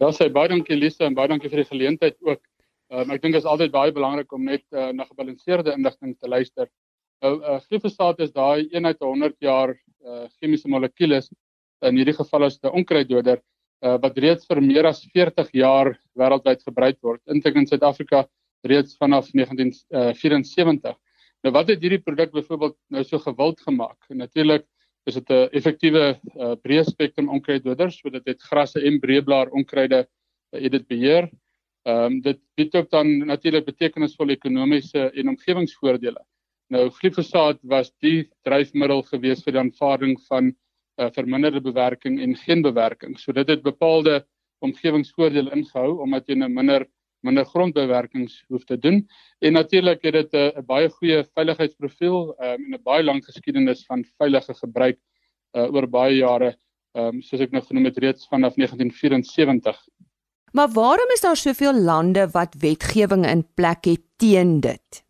Ja, 0.00 0.10
sê 0.16 0.30
baie 0.32 0.48
dankie 0.48 0.78
Lisa 0.78 1.04
en 1.06 1.16
baie 1.18 1.28
dankie 1.28 1.50
vir 1.52 1.64
die 1.64 1.70
geleentheid 1.70 2.16
ook. 2.24 2.40
Um, 2.90 3.10
ek 3.14 3.22
dink 3.22 3.36
dit 3.36 3.42
is 3.42 3.48
altyd 3.48 3.72
baie 3.74 3.92
belangrik 3.94 4.32
om 4.32 4.46
net 4.48 4.64
uh, 4.74 4.90
na 4.96 5.04
gebalanseerde 5.06 5.74
inligting 5.76 6.16
te 6.18 6.30
luister. 6.30 6.70
Nou 7.22 7.36
uh, 7.38 7.58
glifosaat 7.68 8.22
is 8.24 8.32
daai 8.32 8.66
eenheid 8.72 8.98
100 9.04 9.36
jaar 9.44 9.74
uh, 9.74 10.24
chemiese 10.40 10.70
molekules 10.72 11.28
in 11.86 12.00
hierdie 12.00 12.16
geval 12.16 12.48
is 12.48 12.58
'n 12.62 12.72
onkruiddoder 12.80 13.38
uh, 13.38 13.96
wat 14.02 14.18
reeds 14.18 14.48
vir 14.48 14.60
meer 14.64 14.88
as 14.88 15.04
40 15.14 15.52
jaar 15.52 15.94
wêreldwyd 16.16 16.64
gebruik 16.64 16.98
word. 17.02 17.20
In 17.28 17.40
Suid-Afrika 17.42 18.26
reeds 18.64 18.96
vanaf 18.96 19.30
1974. 19.32 20.96
Nou 21.44 21.52
wat 21.52 21.68
het 21.68 21.80
hierdie 21.80 22.02
produk 22.02 22.32
byvoorbeeld 22.32 22.76
nou 22.90 23.04
so 23.04 23.18
gewild 23.18 23.60
gemaak? 23.60 23.98
Natuurlik 24.08 24.66
is 25.08 25.14
dit 25.14 25.30
'n 25.30 25.48
effektiewe 25.56 26.04
uh, 26.36 26.54
breë 26.64 26.84
spektrum 26.84 27.28
onkruiddoder, 27.28 27.90
so 27.90 28.10
dit 28.10 28.42
grasse 28.50 28.80
en 28.80 29.00
breëblaar 29.00 29.50
onkruide 29.50 30.06
uh, 30.06 30.68
dit 30.68 30.86
beheer. 30.88 31.30
Ehm 31.88 32.04
um, 32.04 32.20
dit 32.20 32.38
bied 32.56 32.74
ook 32.74 32.90
dan 32.90 33.26
natuurlik 33.26 33.64
betekenisvolle 33.64 34.36
ekonomiese 34.36 35.10
en 35.14 35.28
omgewingsvoordele. 35.28 36.20
Nou 36.70 36.90
glifosaat 36.90 37.58
was 37.62 37.90
die 38.04 38.28
dryfmiddel 38.44 39.02
gewees 39.02 39.42
vir 39.44 39.56
die 39.56 39.62
aanvaarding 39.62 40.18
van 40.28 40.52
uh, 41.00 41.08
verminderde 41.16 41.60
bewerking 41.60 42.20
en 42.20 42.36
geen 42.36 42.62
bewerking. 42.62 43.18
So 43.18 43.32
dit 43.32 43.48
het 43.48 43.62
bepaalde 43.62 44.26
omgewingsvoordele 44.60 45.54
ingehou 45.56 46.00
omdat 46.04 46.28
jy 46.28 46.34
'n 46.34 46.44
nou 46.44 46.50
minder 46.50 46.86
minder 47.26 47.44
grondbewerkings 47.44 48.44
hoef 48.48 48.64
te 48.64 48.78
doen. 48.78 49.02
En 49.38 49.52
natuurlik 49.52 50.02
het 50.02 50.12
dit 50.12 50.34
'n 50.34 50.64
baie 50.66 50.88
goeie 50.88 51.24
veiligheidsprofiel 51.34 52.34
um, 52.38 52.64
en 52.64 52.74
'n 52.74 52.82
baie 52.82 53.02
lang 53.04 53.24
geskiedenis 53.24 53.84
van 53.86 54.04
veilige 54.18 54.54
gebruik 54.54 54.98
uh, 55.56 55.74
oor 55.74 55.86
baie 55.88 56.16
jare, 56.16 56.56
um, 56.94 57.22
soos 57.22 57.40
ek 57.40 57.52
nou 57.52 57.62
genoem 57.62 57.84
het 57.84 57.98
reeds 57.98 58.28
vanaf 58.28 58.54
1974. 58.54 59.76
Maar 60.52 60.68
waarom 60.68 61.10
is 61.14 61.20
daar 61.20 61.36
soveel 61.36 61.74
lande 61.74 62.28
wat 62.32 62.54
wetgewing 62.58 63.26
in 63.26 63.46
plek 63.54 63.84
het 63.84 64.02
teen 64.16 64.60
dit? 64.60 65.04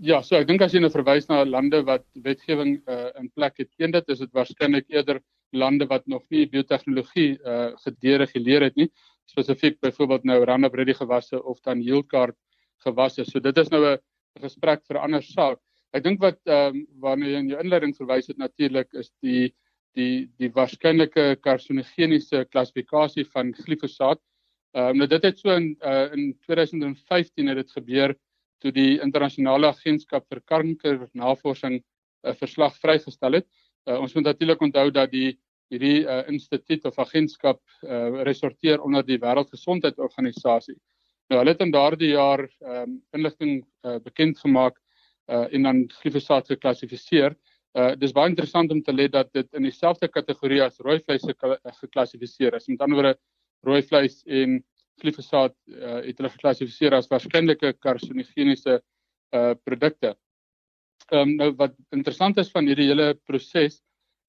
Ja, 0.00 0.22
so 0.22 0.36
ek 0.36 0.46
dink 0.46 0.62
as 0.62 0.72
jy 0.72 0.80
nou 0.80 0.90
verwys 0.90 1.26
na 1.28 1.44
lande 1.44 1.82
wat 1.84 2.04
wetgewing 2.22 2.78
uh, 2.86 3.10
in 3.18 3.30
plek 3.34 3.58
het 3.58 3.70
teen 3.76 3.90
dit, 3.90 4.08
is 4.08 4.18
dit 4.18 4.32
waarskynlik 4.32 4.86
eerder 4.88 5.20
lande 5.50 5.86
wat 5.86 6.06
nog 6.06 6.22
nie 6.30 6.46
biotehnologie 6.46 7.38
uh, 7.40 7.72
gedereguleer 7.84 8.68
het 8.68 8.76
nie 8.76 8.90
spesifiek 9.28 9.80
byvoorbeeld 9.84 10.24
nou 10.24 10.44
Roundup 10.44 10.74
Ready 10.74 10.94
gewasse 10.96 11.42
of 11.44 11.60
dan 11.60 11.82
Yieldcard 11.84 12.36
gewasse. 12.84 13.24
So 13.24 13.40
dit 13.40 13.58
is 13.58 13.70
nou 13.70 13.84
'n 13.84 13.98
gesprek 14.40 14.84
vir 14.86 14.96
'n 14.96 15.04
ander 15.04 15.22
saak. 15.22 15.58
Ek 15.92 16.04
dink 16.04 16.20
wat 16.20 16.38
ehm 16.46 16.76
um, 16.76 16.86
waarna 17.00 17.26
jy 17.26 17.38
in 17.38 17.48
jou 17.48 17.60
inleiding 17.60 17.94
verwys 17.96 18.28
het 18.28 18.38
natuurlik 18.38 18.88
is 18.94 19.10
die 19.22 19.54
die 19.96 20.28
die 20.38 20.50
waarskynlike 20.52 21.36
karsinogeniese 21.40 22.44
klassifikasie 22.52 23.24
van 23.24 23.52
glifosaat. 23.52 24.20
Ehm 24.74 24.90
um, 24.90 24.98
nou 24.98 25.08
dit 25.08 25.22
het 25.22 25.38
so 25.38 25.50
in 25.50 25.76
uh, 25.82 26.12
in 26.12 26.34
2015 26.46 27.48
het 27.48 27.56
dit 27.56 27.72
gebeur 27.72 28.14
toe 28.60 28.72
die 28.72 29.00
internasionale 29.00 29.68
agentskap 29.68 30.26
vir 30.28 30.40
kankernavorsing 30.40 31.80
'n 31.80 31.84
uh, 32.28 32.34
verslag 32.34 32.76
vrygestel 32.76 33.32
het. 33.32 33.46
Uh, 33.86 34.00
ons 34.00 34.14
moet 34.14 34.24
natuurlik 34.24 34.60
onthou 34.60 34.90
dat 34.90 35.10
die 35.10 35.38
hierdie 35.72 36.04
uh, 36.04 36.22
instituut 36.32 36.86
of 36.88 36.98
agentskap 36.98 37.60
uh, 37.84 38.22
resorteer 38.26 38.80
onder 38.84 39.04
die 39.06 39.18
Wêreldgesondheidsorganisasie. 39.20 40.76
Nou 41.28 41.42
hulle 41.42 41.52
het 41.52 41.64
in 41.64 41.72
daardie 41.74 42.14
jaar 42.14 42.46
um, 42.64 42.98
inligting 43.16 43.60
uh, 43.84 43.98
bekend 44.04 44.38
gemaak 44.40 44.78
uh, 45.28 45.44
en 45.52 45.68
dan 45.68 45.82
glifosaat 46.00 46.48
geklassifiseer. 46.54 47.36
Uh, 47.76 47.92
dis 48.00 48.14
baie 48.16 48.30
interessant 48.32 48.72
om 48.72 48.80
te 48.82 48.94
let 48.94 49.12
dat 49.12 49.28
dit 49.36 49.48
in 49.54 49.68
dieselfde 49.68 50.08
kategorie 50.08 50.62
as 50.64 50.80
rooi 50.80 50.98
vleis 51.04 51.26
geklassifiseer 51.82 52.56
is. 52.56 52.68
Met 52.72 52.80
ander 52.86 53.02
woorde 53.02 53.18
rooi 53.66 53.82
vleis 53.84 54.22
en 54.24 54.62
glifosaat 55.02 55.54
uh, 55.68 56.00
het 56.06 56.16
hulle 56.18 56.32
geklassifiseer 56.32 56.96
as 56.96 57.10
waarskynlike 57.12 57.74
karsinogeniese 57.82 58.78
uh, 58.80 59.52
produkte. 59.64 60.14
Ehm 61.12 61.20
um, 61.22 61.36
nou 61.36 61.52
wat 61.60 61.76
interessant 61.94 62.38
is 62.40 62.50
van 62.52 62.66
hierdie 62.68 62.88
hele 62.90 63.12
proses 63.28 63.78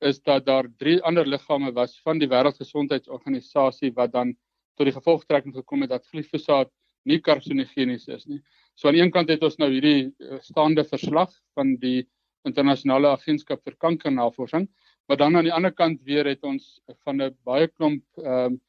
is 0.02 0.22
dat 0.24 0.46
daar 0.46 0.68
drie 0.78 1.00
ander 1.04 1.28
liggame 1.28 1.72
was 1.76 2.00
van 2.06 2.20
die 2.20 2.28
Wêreldgesondheidsorganisasie 2.28 3.92
wat 3.96 4.14
dan 4.14 4.36
tot 4.78 4.88
die 4.88 4.96
gevolgtrekking 4.96 5.56
gekom 5.56 5.82
het 5.84 5.92
dat 5.92 6.08
glifosaat 6.08 6.72
nie 7.04 7.20
karsinogenies 7.20 8.08
is 8.08 8.26
nie. 8.28 8.40
So 8.76 8.88
aan 8.88 8.96
een 8.96 9.12
kant 9.12 9.30
het 9.30 9.44
ons 9.44 9.58
nou 9.60 9.70
hierdie 9.72 10.12
eh, 10.20 10.40
staande 10.42 10.84
verslag 10.88 11.34
van 11.56 11.76
die 11.82 12.08
internasionale 12.48 13.12
agentskap 13.12 13.64
vir 13.66 13.76
kankernavorsing, 13.76 14.70
maar 15.08 15.18
dan 15.18 15.36
aan 15.36 15.48
die 15.48 15.54
ander 15.54 15.74
kant 15.76 16.02
weer 16.08 16.26
het 16.26 16.44
ons 16.44 16.80
van 17.04 17.22
'n 17.22 17.36
baie 17.44 17.68
klomp 17.68 18.04
ehm 18.18 18.54
uh, 18.54 18.60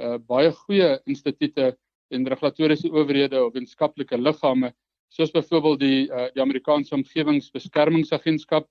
uh, 0.00 0.18
baie 0.26 0.50
goeie 0.64 0.98
instituie 1.06 1.72
en 2.10 2.28
regulatoriese 2.28 2.90
owerhede 2.90 3.44
of 3.44 3.52
wetenskaplike 3.54 4.18
liggame 4.18 4.72
soos 5.10 5.32
byvoorbeeld 5.34 5.80
die 5.80 6.08
uh, 6.08 6.28
die 6.34 6.42
Amerikaanse 6.42 6.94
omgewingsbeskermingsagentskap 6.94 8.68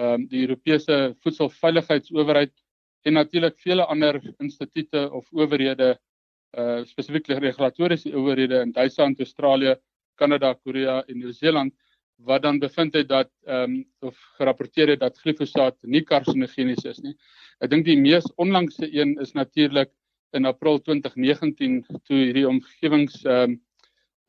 ehm 0.00 0.22
um, 0.22 0.26
die 0.28 0.40
Europese 0.46 1.14
voedselveiligheidsowerheid 1.22 2.52
en 3.02 3.12
natuurlik 3.12 3.58
vele 3.60 3.84
ander 3.84 4.20
instituie 4.38 5.10
of 5.10 5.28
owerhede 5.32 5.98
uh 6.58 6.84
spesifiek 6.84 7.28
regulatoriese 7.28 8.12
owerhede 8.16 8.60
in 8.60 8.72
Duitsland, 8.72 9.20
Australië, 9.20 9.76
Kanada, 10.14 10.54
Korea 10.54 11.02
en 11.08 11.18
Nieu-Seeland 11.18 11.72
wat 12.24 12.42
dan 12.42 12.58
bevind 12.58 12.94
het 12.94 13.08
dat 13.08 13.30
ehm 13.46 13.70
um, 13.70 13.84
of 14.00 14.16
gerapporteer 14.38 14.88
het 14.88 15.00
dat 15.00 15.18
glifosaat 15.18 15.76
nie 15.82 16.02
karsinogenies 16.02 16.84
is 16.84 17.00
nie. 17.00 17.16
Ek 17.60 17.70
dink 17.70 17.84
die 17.84 17.98
mees 17.98 18.26
onlangse 18.36 18.86
een 18.92 19.18
is 19.20 19.32
natuurlik 19.32 19.90
in 20.32 20.46
April 20.46 20.78
2019 20.80 21.82
toe 22.04 22.16
hierdie 22.16 22.48
omgewings 22.48 23.24
ehm 23.24 23.50
um, 23.50 23.60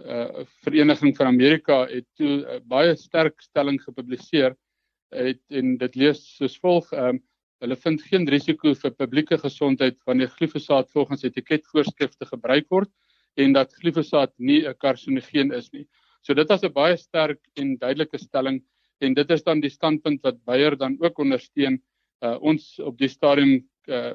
uh 0.03 0.43
Vereniging 0.65 1.15
van 1.15 1.27
Amerika 1.27 1.85
het 1.85 2.07
toe 2.17 2.41
uh, 2.41 2.59
baie 2.65 2.95
sterk 2.95 3.41
stelling 3.41 3.77
gepubliseer 3.81 4.55
het 5.13 5.41
en 5.49 5.77
dit 5.77 5.95
lees 5.95 6.21
soos 6.37 6.57
volg 6.59 6.91
ehm 6.93 7.15
um, 7.15 7.23
hulle 7.63 7.77
vind 7.79 8.01
geen 8.03 8.25
risiko 8.27 8.73
vir 8.75 8.91
publieke 8.91 9.37
gesondheid 9.39 9.95
wanneer 10.07 10.27
glifosaat 10.35 10.89
volgens 10.91 11.23
etiketvoorskrifte 11.23 12.27
gebruik 12.27 12.65
word 12.69 12.89
en 13.39 13.53
dat 13.55 13.71
glifosaat 13.79 14.33
nie 14.37 14.67
'n 14.67 14.75
karsinogeen 14.75 15.53
is 15.53 15.71
nie. 15.71 15.87
So 16.21 16.33
dit 16.33 16.49
was 16.49 16.63
'n 16.63 16.73
baie 16.73 16.97
sterk 16.97 17.39
en 17.55 17.77
duidelike 17.77 18.17
stelling 18.17 18.61
en 18.99 19.13
dit 19.13 19.31
is 19.31 19.43
dan 19.43 19.61
die 19.61 19.69
standpunt 19.69 20.21
wat 20.23 20.43
Beyer 20.45 20.77
dan 20.77 20.97
ook 20.99 21.19
ondersteun. 21.19 21.81
Uh, 22.21 22.37
ons 22.41 22.79
op 22.79 22.97
die 22.97 23.07
stadium 23.07 23.67
uh, 23.87 24.13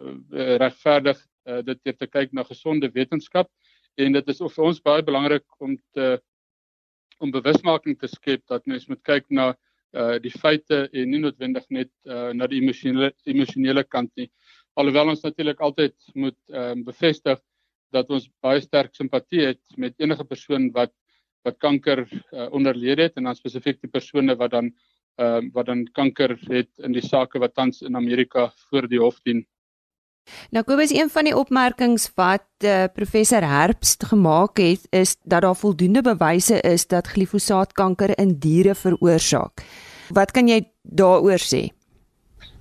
regverdig 0.57 1.19
uh, 1.47 1.63
dit 1.63 1.99
te 1.99 2.07
kyk 2.07 2.33
na 2.33 2.43
gesonde 2.43 2.91
wetenskap 2.93 3.51
en 3.97 4.13
dit 4.13 4.29
is 4.29 4.39
vir 4.39 4.65
ons 4.65 4.81
baie 4.81 5.03
belangrik 5.03 5.45
om 5.61 5.77
te 5.93 6.21
om 7.19 7.31
bewusmaking 7.31 7.99
te 7.99 8.07
skep 8.07 8.47
dat 8.47 8.67
mens 8.67 8.87
moet 8.89 9.03
kyk 9.03 9.25
na 9.29 9.55
uh, 9.97 10.17
die 10.23 10.33
feite 10.33 10.89
en 10.93 11.11
nie 11.11 11.21
noodwendig 11.23 11.67
net 11.71 11.91
uh, 12.07 12.31
na 12.35 12.49
die 12.51 12.61
emosionele 12.63 13.13
emosionele 13.27 13.85
kant 13.85 14.11
nie. 14.17 14.29
Alhoewel 14.79 15.15
ons 15.15 15.25
natuurlik 15.25 15.61
altyd 15.61 15.95
moet 16.15 16.39
um, 16.55 16.85
bevestig 16.87 17.41
dat 17.95 18.11
ons 18.13 18.29
baie 18.45 18.61
sterk 18.61 18.95
simpatie 18.95 19.47
het 19.47 19.63
met 19.77 19.97
enige 19.99 20.25
persoon 20.25 20.71
wat 20.75 20.95
wat 21.47 21.59
kanker 21.63 22.03
uh, 22.05 22.49
onderlede 22.53 23.07
het 23.09 23.17
en 23.17 23.29
dan 23.29 23.37
spesifiek 23.39 23.79
die 23.81 23.91
persone 23.91 24.35
wat 24.37 24.53
dan 24.57 24.73
ehm 25.19 25.47
uh, 25.47 25.53
wat 25.55 25.67
dan 25.67 25.85
kanker 25.95 26.37
het 26.51 26.71
in 26.87 26.93
die 26.95 27.03
sake 27.03 27.41
wat 27.43 27.55
tans 27.55 27.83
in 27.83 27.97
Amerika 27.97 28.53
voor 28.69 28.87
die 28.89 29.01
hof 29.03 29.19
dien. 29.27 29.47
Nou 30.51 30.65
Kobus, 30.65 30.93
een 30.95 31.11
van 31.11 31.25
die 31.25 31.37
opmerkings 31.37 32.09
wat 32.17 32.47
uh, 32.65 32.85
professor 32.95 33.45
Herbst 33.45 34.05
gemaak 34.11 34.59
het 34.59 34.87
is 34.91 35.17
dat 35.25 35.43
daar 35.43 35.57
voldoende 35.57 36.03
bewyse 36.03 36.61
is 36.61 36.87
dat 36.87 37.11
glifosaat 37.15 37.73
kanker 37.73 38.19
in 38.19 38.39
diere 38.39 38.75
veroorsaak. 38.75 39.65
Wat 40.15 40.33
kan 40.33 40.49
jy 40.49 40.63
daaroor 40.83 41.43
sê? 41.43 41.69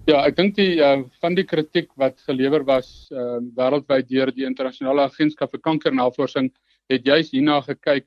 Ja, 0.08 0.22
ek 0.24 0.38
dink 0.38 0.56
die 0.56 0.80
uh, 0.80 1.02
van 1.20 1.36
die 1.36 1.44
kritiek 1.44 1.90
wat 2.00 2.22
gelewer 2.28 2.64
was 2.68 3.10
uh, 3.12 3.42
wêreldwyd 3.56 4.08
deur 4.08 4.32
die 4.32 4.46
internasionale 4.48 5.10
agentskap 5.10 5.52
vir 5.52 5.64
kankernavorsing 5.66 6.48
het 6.88 7.04
juis 7.04 7.34
hierna 7.34 7.60
gekyk 7.66 8.06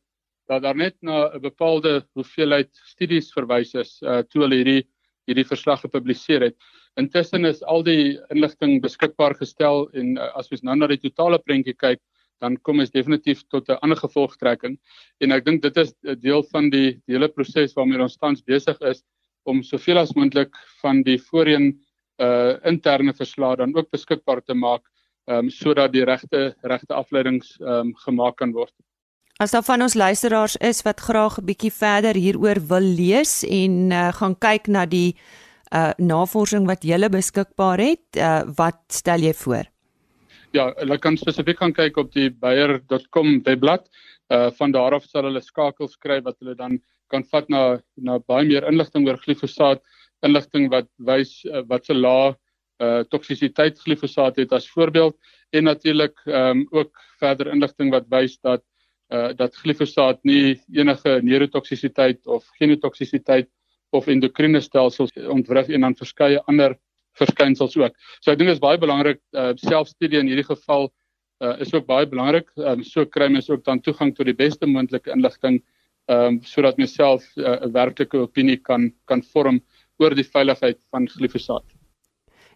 dat 0.49 0.64
daar 0.64 0.77
net 0.77 0.96
na 1.03 1.29
'n 1.29 1.40
bepaalde 1.40 2.03
hoeveelheid 2.16 2.70
studies 2.73 3.29
verwys 3.33 3.75
is 3.75 4.01
uh 4.03 4.23
toe 4.23 4.42
hulle 4.42 4.57
hierdie 4.57 4.83
hierdie 5.29 5.46
verslag 5.46 5.81
gepubliseer 5.85 6.42
het. 6.49 6.57
Intussen 6.96 7.44
is 7.44 7.62
al 7.62 7.83
die 7.83 8.18
inligting 8.31 8.81
beskikbaar 8.83 9.35
gestel 9.38 9.88
en 9.94 10.16
uh, 10.18 10.31
as 10.35 10.50
ons 10.50 10.62
nou 10.62 10.76
na 10.76 10.88
die 10.90 11.00
totale 11.00 11.38
prentjie 11.38 11.74
kyk, 11.74 12.00
dan 12.40 12.57
kom 12.64 12.81
ons 12.81 12.90
definitief 12.90 13.44
tot 13.53 13.68
'n 13.68 13.79
ander 13.83 13.96
gevolgtrekking. 13.96 14.79
En 15.20 15.33
ek 15.33 15.44
dink 15.44 15.62
dit 15.62 15.76
is 15.76 15.94
'n 16.05 16.18
deel 16.20 16.42
van 16.53 16.70
die, 16.70 17.00
die 17.07 17.14
hele 17.14 17.29
proses 17.29 17.74
waarmee 17.76 18.00
ons 18.00 18.16
tans 18.16 18.42
besig 18.42 18.81
is 18.81 19.05
om 19.44 19.62
soveel 19.62 19.98
as 19.98 20.14
moontlik 20.14 20.55
van 20.83 21.03
die 21.03 21.18
voorheen 21.18 21.79
uh 22.20 22.59
interne 22.68 23.14
verslae 23.16 23.57
dan 23.57 23.74
ook 23.76 23.90
beskikbaar 23.90 24.42
te 24.44 24.55
maak 24.55 24.83
um 25.26 25.50
sodat 25.50 25.92
die 25.92 26.05
regte 26.05 26.55
regte 26.62 26.94
afleidings 26.94 27.57
um 27.61 27.94
gemaak 28.05 28.37
kan 28.37 28.53
word. 28.53 28.72
As 29.40 29.50
daar 29.50 29.64
van 29.64 29.83
ons 29.83 29.94
luisteraars 29.94 30.57
is 30.57 30.83
wat 30.83 31.00
graag 31.00 31.38
'n 31.38 31.44
bietjie 31.44 31.72
verder 31.72 32.14
hieroor 32.14 32.61
wil 32.68 32.85
lees 32.85 33.42
en 33.44 33.90
uh, 33.90 34.12
gaan 34.12 34.37
kyk 34.38 34.68
na 34.68 34.85
die 34.87 35.16
uh, 35.74 35.92
navorsing 35.98 36.66
wat 36.68 36.85
jy 36.85 36.98
beskikbaar 37.09 37.78
het, 37.78 38.06
uh, 38.16 38.42
wat 38.56 38.80
stel 38.88 39.20
jy 39.20 39.33
voor? 39.35 39.68
Ja, 40.52 40.72
hulle 40.80 40.98
kan 40.98 41.16
spesifiek 41.18 41.61
gaan 41.62 41.74
kyk 41.74 41.98
op 42.02 42.12
die 42.14 42.30
bayer.com 42.30 43.40
webblad. 43.46 43.87
Uh 44.30 44.50
van 44.54 44.70
daar 44.70 44.94
af 44.94 45.04
sal 45.11 45.26
hulle 45.26 45.40
skakels 45.42 45.96
kry 45.98 46.20
wat 46.22 46.37
hulle 46.38 46.54
dan 46.54 46.78
kan 47.11 47.24
vat 47.33 47.48
na 47.50 47.80
na 47.96 48.18
baie 48.18 48.46
meer 48.46 48.66
inligting 48.70 49.09
oor 49.09 49.18
glifosaat, 49.18 49.83
inligting 50.22 50.68
wat 50.70 50.87
wys 50.98 51.40
uh, 51.46 51.62
wat 51.66 51.87
se 51.87 51.94
lae 51.94 52.35
uh 52.80 53.02
toksisiteit 53.12 53.78
glifosaat 53.78 54.38
het 54.40 54.52
as 54.56 54.68
voorbeeld 54.70 55.16
en 55.52 55.64
natuurlik 55.64 56.16
ehm 56.26 56.62
um, 56.62 56.66
ook 56.70 56.92
verder 57.18 57.50
inligting 57.52 57.90
wat 57.92 58.06
wys 58.09 58.38
dat 58.40 58.62
uh 59.12 59.33
dat 59.37 59.54
glifosaat 59.62 60.22
nie 60.24 60.61
enige 60.72 61.18
neurotoksisiteit 61.22 62.26
of 62.26 62.46
genotoksisiteit 62.59 63.50
of 63.96 64.07
endokriene 64.07 64.61
stelsels 64.61 65.12
ontwrig 65.29 65.68
en 65.68 65.87
dan 65.87 65.96
verskeie 65.98 66.40
ander 66.46 66.76
verskynsels 67.18 67.76
ook. 67.76 67.96
So 68.20 68.33
ek 68.33 68.38
dink 68.38 68.50
dit 68.50 68.57
is 68.57 68.62
baie 68.62 68.79
belangrik 68.79 69.20
uh 69.35 69.53
selfstudie 69.61 70.20
in 70.20 70.31
hierdie 70.31 70.46
geval 70.46 70.90
uh 71.42 71.57
is 71.64 71.74
ook 71.74 71.87
baie 71.88 72.07
belangrik. 72.07 72.48
Um 72.57 72.85
so 72.85 73.05
kry 73.07 73.29
mens 73.29 73.50
ook 73.50 73.64
dan 73.64 73.81
toegang 73.81 74.14
tot 74.14 74.31
die 74.31 74.37
beste 74.37 74.66
moontlike 74.66 75.11
inligting 75.11 75.61
um 76.11 76.40
sodat 76.46 76.79
mens 76.79 76.94
self 76.94 77.26
'n 77.37 77.42
uh, 77.42 77.72
werklike 77.74 78.18
opinie 78.18 78.57
kan 78.57 78.92
kan 79.07 79.22
vorm 79.22 79.61
oor 79.98 80.14
die 80.14 80.24
veiligheid 80.24 80.79
van 80.90 81.09
glifosaat. 81.09 81.66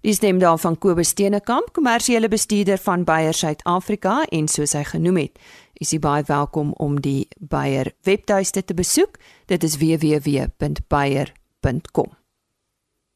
Dis 0.05 0.20
neem 0.20 0.38
dan 0.38 0.59
van 0.59 0.75
Kobus 0.79 1.09
Steenekamp, 1.09 1.70
kommersiële 1.73 2.29
bestuurder 2.29 2.79
van 2.79 3.05
Bayer 3.05 3.33
Suid-Afrika 3.33 4.18
en 4.29 4.49
soos 4.53 4.75
hy 4.77 4.83
genoem 4.85 5.16
het, 5.16 5.38
is 5.81 5.91
jy 5.93 5.99
baie 5.99 6.23
welkom 6.27 6.73
om 6.79 7.01
die 7.01 7.29
Bayer 7.39 7.93
webtuiste 8.05 8.65
te 8.65 8.75
besoek. 8.75 9.19
Dit 9.47 9.63
is 9.65 9.77
www.bayer.com. 9.77 10.45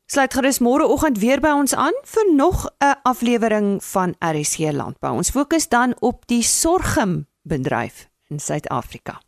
Sluit 0.09 0.33
gerus 0.33 0.59
môreoggend 0.65 1.19
weer 1.21 1.41
by 1.45 1.51
ons 1.53 1.75
aan 1.77 1.93
vir 2.05 2.25
nog 2.33 2.67
'n 2.81 2.95
aflewering 3.05 3.85
van 3.85 4.15
RSC 4.21 4.59
Landbou. 4.73 5.17
Ons 5.17 5.31
fokus 5.31 5.69
dan 5.69 5.95
op 6.01 6.27
die 6.27 6.43
sorghumbedryf 6.43 8.09
in 8.31 8.39
Suid-Afrika. 8.41 9.21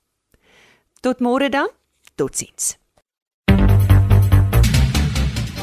Tot 1.00 1.20
môre 1.20 1.48
dan. 1.48 1.68
Totsiens. 2.14 2.78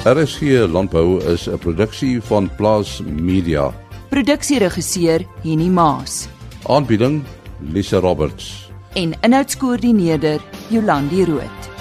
RSC 0.06 0.42
Landbou 0.72 1.20
is 1.24 1.48
'n 1.48 1.58
produksie 1.58 2.22
van 2.22 2.56
Plaas 2.56 3.02
Media. 3.02 3.74
Produksieregisseur 4.10 5.26
Henny 5.44 5.68
Maas. 5.68 6.28
Aanbieding 6.64 7.24
Lisa 7.60 8.00
Roberts 8.02 8.67
en 8.98 9.15
inhoudskoördineerder 9.26 10.41
Jolandi 10.70 11.26
Root. 11.26 11.77